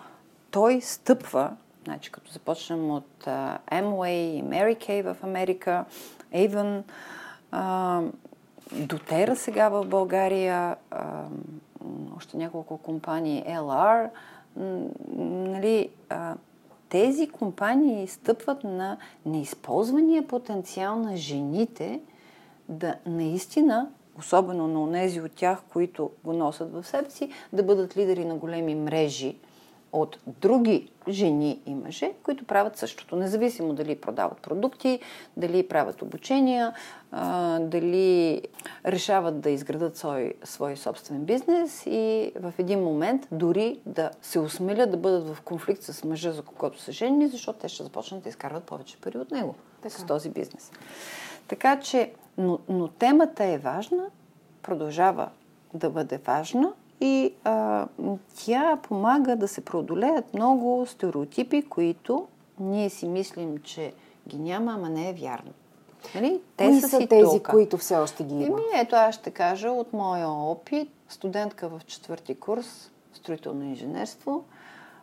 [0.51, 1.51] той стъпва,
[1.84, 5.84] значи като започнем от uh, и Mary Kay в Америка,
[6.34, 6.82] Avon,
[8.72, 10.76] Дотера сега в България,
[12.16, 14.11] още няколко компании, LR,
[15.16, 15.88] нали,
[16.88, 18.96] тези компании стъпват на
[19.26, 22.01] неизползвания потенциал на жените
[22.68, 23.88] да наистина,
[24.18, 28.34] особено на тези от тях, които го носят в себе си, да бъдат лидери на
[28.36, 29.36] големи мрежи
[29.93, 33.16] от други жени и мъже, които правят същото.
[33.16, 35.01] Независимо дали продават продукти,
[35.36, 36.74] дали правят обучения,
[37.61, 38.43] дали
[38.86, 44.91] решават да изградат свой, свой собствен бизнес и в един момент дори да се осмелят
[44.91, 48.28] да бъдат в конфликт с мъжа, за когото са жени, защото те ще започнат да
[48.28, 49.95] изкарват повече пари от него така.
[49.95, 50.72] с този бизнес.
[51.49, 54.05] Така че, но, но темата е важна,
[54.62, 55.28] продължава
[55.74, 57.86] да бъде важна и а,
[58.34, 62.26] тя помага да се преодолеят много стереотипи, които
[62.61, 63.92] ние си мислим, че
[64.28, 65.51] ги няма, ама не е вярно.
[66.14, 66.40] Нали?
[66.57, 67.51] Те Кои са, са тези, толка.
[67.51, 68.44] които все още ги има?
[68.46, 70.88] Еми, ето аз ще кажа от моя опит.
[71.09, 74.44] Студентка в четвърти курс строително инженерство,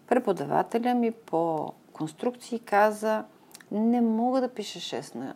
[0.08, 3.24] преподавателя ми по конструкции каза,
[3.72, 5.36] не мога да пиша 6 на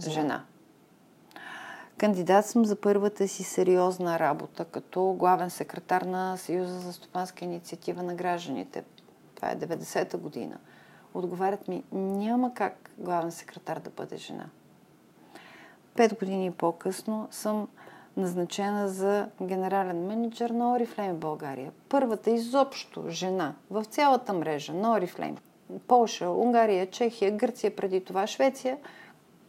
[0.00, 0.44] жена.
[1.98, 8.02] Кандидат съм за първата си сериозна работа като главен секретар на Съюза за стопанска инициатива
[8.02, 8.84] на гражданите.
[9.34, 10.58] Това е 90-та година.
[11.14, 14.46] Отговарят ми, няма как главен секретар да бъде жена.
[15.94, 17.68] Пет години по-късно съм
[18.16, 21.72] назначена за генерален менеджер на Oriflame в България.
[21.88, 25.38] Първата изобщо жена в цялата мрежа на Oriflame.
[25.88, 28.78] Полша, Унгария, Чехия, Гърция, преди това Швеция.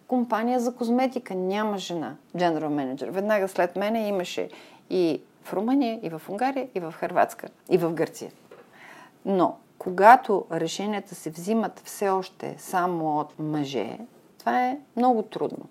[0.07, 3.07] Компания за козметика няма жена, генерал менеджер.
[3.07, 4.49] Веднага след мене имаше
[4.89, 8.31] и в Румъния, и в Унгария, и в Хрватска, и в Гърция.
[9.25, 13.97] Но когато решенията се взимат все още само от мъже,
[14.39, 15.65] това е много трудно.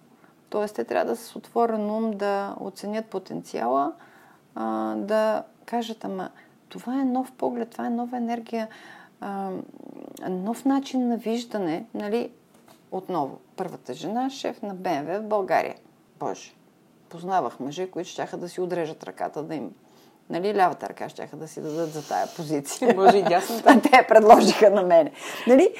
[0.50, 3.92] Тоест, те трябва да с отворен ум да оценят потенциала,
[4.96, 6.30] да кажат, ама
[6.68, 8.68] това е нов поглед, това е нова енергия,
[10.28, 12.30] нов начин на виждане, нали?
[12.90, 15.74] Отново, първата жена, шеф на БМВ в България.
[16.18, 16.54] Боже,
[17.08, 19.70] познавах мъже, които ще да си отрежат ръката, да им
[20.30, 22.94] Нали, лявата ръка ще да си дадат за тая позиция.
[22.96, 23.80] Може и дясната.
[23.90, 25.12] Те я предложиха на мене.
[25.46, 25.74] Нали?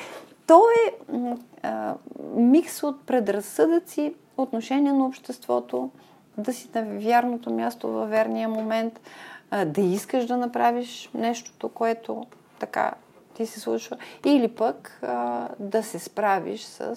[0.47, 1.15] То е
[1.63, 1.95] а,
[2.35, 5.91] микс от предразсъдъци, отношение на обществото,
[6.39, 9.01] да си на вярното място във верния момент,
[9.67, 12.27] да искаш да направиш нещото, което
[12.59, 12.93] така
[13.37, 15.01] ти се случва, или пък
[15.59, 16.97] да се справиш с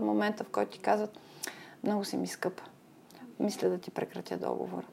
[0.00, 1.18] момента, в който ти казват
[1.84, 2.62] много си ми скъпа.
[3.40, 4.86] Мисля да ти прекратя договора.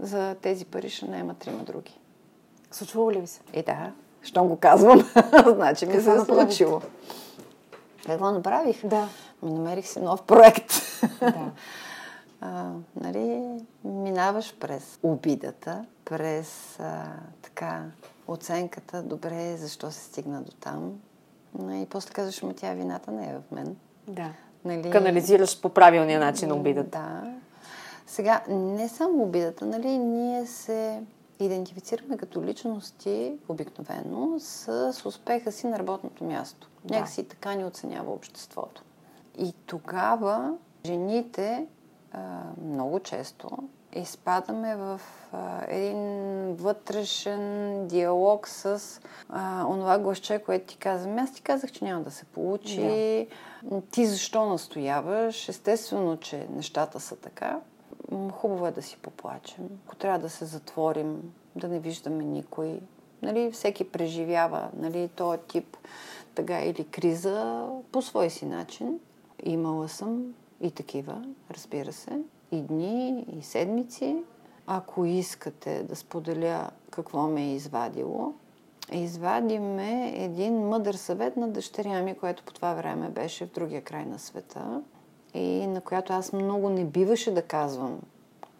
[0.00, 1.98] За тези пари ще наема трима други.
[2.70, 3.40] Случвало ли ви се?
[3.54, 3.92] И да,
[4.22, 5.10] щом го казвам,
[5.46, 6.80] значи ми се е случило.
[8.06, 8.86] Какво направих?
[8.86, 9.08] Да.
[9.42, 10.72] Ми намерих си нов проект.
[11.20, 11.50] Да.
[12.40, 13.42] а, нали,
[13.84, 17.04] минаваш през обидата, през а,
[17.42, 17.84] така
[18.28, 21.00] оценката, добре, защо се стигна до там.
[21.70, 23.76] И после казваш, ма тя вината не е в мен.
[24.08, 24.32] Да.
[24.64, 24.90] Нали...
[24.90, 26.98] Канализираш по правилния начин обидата.
[26.98, 27.34] Да.
[28.06, 31.02] Сега, не само обидата, нали, ние се
[31.40, 36.70] идентифицираме като личности обикновено с, с успеха си на работното място.
[36.84, 36.94] Да.
[36.94, 38.84] Някакси така ни оценява обществото.
[39.38, 40.54] И тогава
[40.86, 41.66] жените
[42.12, 45.00] а, много често изпадаме в
[45.32, 45.98] а, един
[46.54, 48.82] вътрешен диалог с
[49.28, 51.10] а, онова гласче, което ти каза.
[51.18, 53.28] Аз ти казах, че няма да се получи.
[53.62, 53.80] Да.
[53.90, 55.48] Ти защо настояваш?
[55.48, 57.60] Естествено, че нещата са така.
[58.32, 59.68] Хубаво е да си поплачем.
[59.86, 62.80] Ако трябва да се затворим, да не виждаме никой.
[63.22, 65.76] Нали, всеки преживява нали, този тип
[66.34, 69.00] тъга или криза по свой си начин.
[69.42, 72.20] Имала съм и такива, разбира се,
[72.50, 74.16] и дни, и седмици.
[74.66, 78.32] Ако искате да споделя какво ме е извадило,
[78.92, 84.06] извадиме един мъдър съвет на дъщеря ми, което по това време беше в другия край
[84.06, 84.82] на света
[85.34, 88.00] и на която аз много не биваше да казвам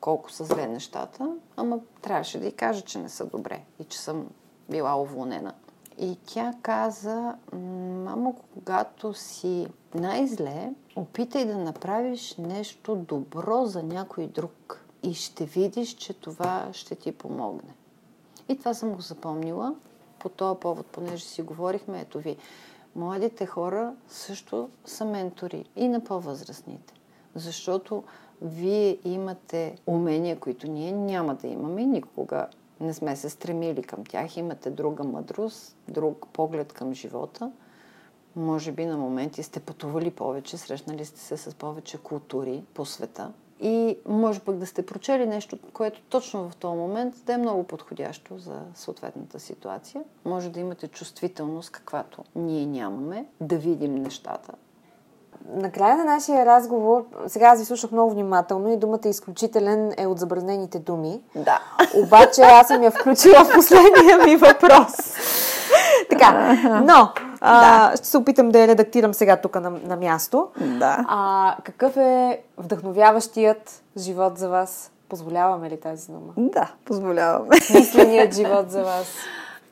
[0.00, 4.00] колко са зле нещата, ама трябваше да й кажа, че не са добре и че
[4.00, 4.26] съм
[4.70, 5.54] била уволнена.
[6.00, 14.84] И тя каза, мамо, когато си най-зле, опитай да направиш нещо добро за някой друг.
[15.02, 17.74] И ще видиш, че това ще ти помогне.
[18.48, 19.74] И това съм го запомнила.
[20.18, 22.36] По този повод, понеже си говорихме, ето ви,
[22.96, 26.94] младите хора също са ментори и на по-възрастните.
[27.34, 28.04] Защото
[28.42, 32.46] вие имате умения, които ние няма да имаме никога
[32.80, 37.50] не сме се стремили към тях, имате друга мъдрост, друг поглед към живота.
[38.36, 43.32] Може би на моменти сте пътували повече, срещнали сте се с повече култури по света.
[43.60, 47.64] И може пък да сте прочели нещо, което точно в този момент да е много
[47.64, 50.02] подходящо за съответната ситуация.
[50.24, 54.52] Може да имате чувствителност, каквато ние нямаме, да видим нещата,
[55.54, 60.18] накрая на нашия разговор, сега аз ви слушах много внимателно и думата изключителен е от
[60.18, 61.20] забранените думи.
[61.34, 61.60] Да.
[61.94, 64.92] Обаче аз съм я включила в последния ми въпрос.
[66.10, 67.08] така, но
[67.40, 70.48] А, ще се опитам да я редактирам сега тук на, на място.
[70.60, 71.04] Да.
[71.08, 74.90] А, какъв е вдъхновяващият живот за вас?
[75.08, 76.32] Позволяваме ли тази дума?
[76.36, 77.56] Да, позволяваме.
[77.74, 79.06] Мисленият живот за вас.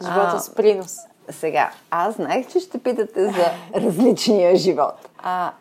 [0.03, 0.97] Живота А, с принос.
[1.31, 5.09] Сега, аз знаех, че ще питате за различния живот.
[5.19, 5.53] А,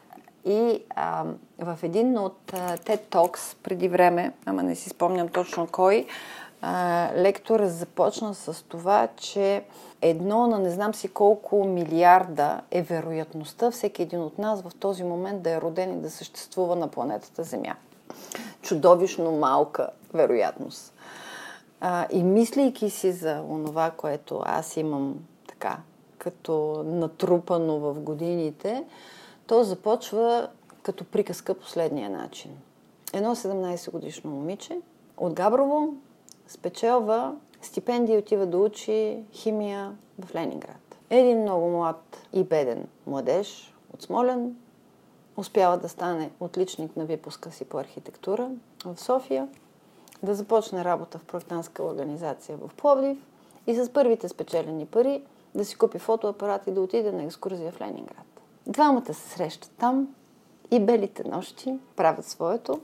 [0.46, 1.24] и а,
[1.60, 6.06] в един от а, TED Talks преди време, ама не си спомням точно кой,
[6.62, 9.64] а, лектор започна с това, че
[10.02, 15.04] едно на не знам си колко милиарда е вероятността всеки един от нас в този
[15.04, 17.76] момент да е роден и да съществува на планетата Земя.
[18.62, 20.94] Чудовищно малка вероятност.
[21.82, 25.16] А, и мислейки си за онова, което аз имам
[25.66, 25.78] така,
[26.18, 28.84] като натрупано в годините,
[29.48, 30.50] то започва
[30.84, 32.52] като приказка последния начин.
[33.14, 34.80] Едно 17 годишно момиче
[35.18, 35.94] от Габрово
[36.48, 40.98] спечелва стипендия и отива да учи химия в Ленинград.
[41.10, 44.56] Един много млад и беден младеж от Смолен
[45.38, 48.50] успява да стане отличник на випуска си по архитектура
[48.86, 49.48] в София,
[50.24, 53.18] да започне работа в проектантска организация в Пловдив
[53.68, 55.22] и с първите спечелени пари
[55.56, 58.42] да си купи фотоапарат и да отиде на екскурзия в Ленинград.
[58.68, 60.08] Двамата се срещат там
[60.72, 62.80] и белите нощи правят своето,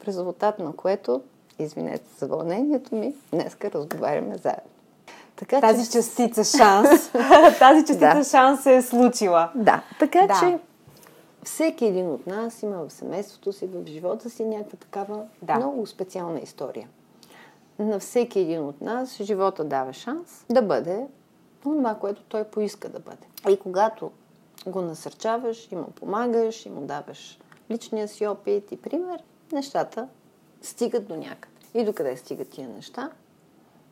[0.00, 1.22] в резултат на което,
[1.58, 4.70] извинете за вълнението ми, днеска разговаряме заедно.
[5.36, 5.92] Така, Тази че...
[5.92, 7.12] частица шанс.
[7.58, 8.24] тази частица Да.
[8.24, 9.50] шанс се е случила.
[9.54, 10.40] Да, така Да.
[10.40, 10.58] че
[11.44, 15.54] всеки един от нас има в семейството си, в живота си някаква такава Да.
[15.56, 16.88] много специална история.
[17.78, 21.06] На всеки един от нас живота дава шанс да бъде
[21.72, 23.26] това, което той поиска да бъде.
[23.48, 24.10] И когато
[24.66, 27.38] го насърчаваш, и му помагаш, и му даваш
[27.70, 30.08] личния си опит и пример, нещата
[30.62, 31.54] стигат до някъде.
[31.74, 33.10] И докъде стигат тия неща?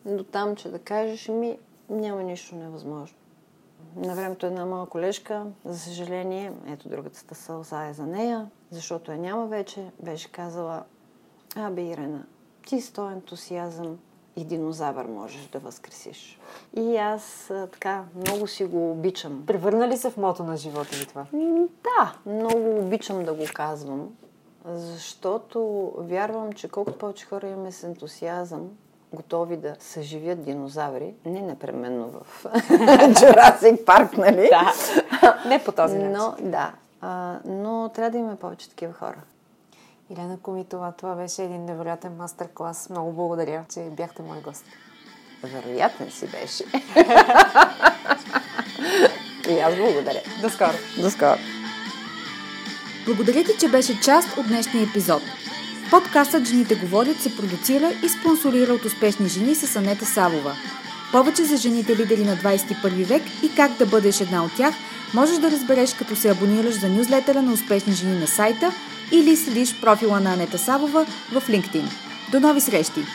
[0.04, 1.58] До там, че да кажеш ми,
[1.88, 3.16] няма нищо невъзможно.
[3.96, 9.18] На времето една моя колежка, за съжаление, ето другата сълза е за нея, защото я
[9.18, 10.84] няма вече, беше казала,
[11.56, 12.26] абе Ирена,
[12.66, 13.98] ти с този ентусиазъм
[14.36, 16.38] и динозавър можеш да възкресиш.
[16.76, 19.42] И аз а, така много си го обичам.
[19.46, 21.26] Превърна ли се в мото на живота ви това?
[21.84, 24.08] Да, много обичам да го казвам,
[24.64, 28.70] защото вярвам, че колкото повече хора имаме с ентусиазъм,
[29.12, 34.48] готови да съживят динозаври, не непременно в Jurassic Парк, нали?
[34.50, 34.72] Да.
[35.48, 36.12] Не по този начин.
[36.12, 36.72] Но, да.
[37.00, 39.22] А, но трябва да имаме повече такива хора.
[40.12, 42.90] Илена Комитова, това беше един невероятен мастер-клас.
[42.90, 44.64] Много благодаря, че бяхте мой гост.
[45.42, 46.64] Вероятен си беше.
[49.50, 50.20] И аз благодаря.
[50.42, 50.72] До скоро!
[51.00, 51.38] До скоро.
[53.06, 55.22] Благодаря ти, че беше част от днешния епизод.
[55.90, 60.52] Подкастът Жените говорят се продуцира и спонсорира от успешни жени с Анета Савова.
[61.12, 64.74] Повече за жените лидери на 21 век и как да бъдеш една от тях
[65.14, 68.72] можеш да разбереш като се абонираш за нюзлетера на успешни жени на сайта
[69.12, 71.86] или следиш профила на Анета Сабова в LinkedIn.
[72.32, 73.06] До нови срещи!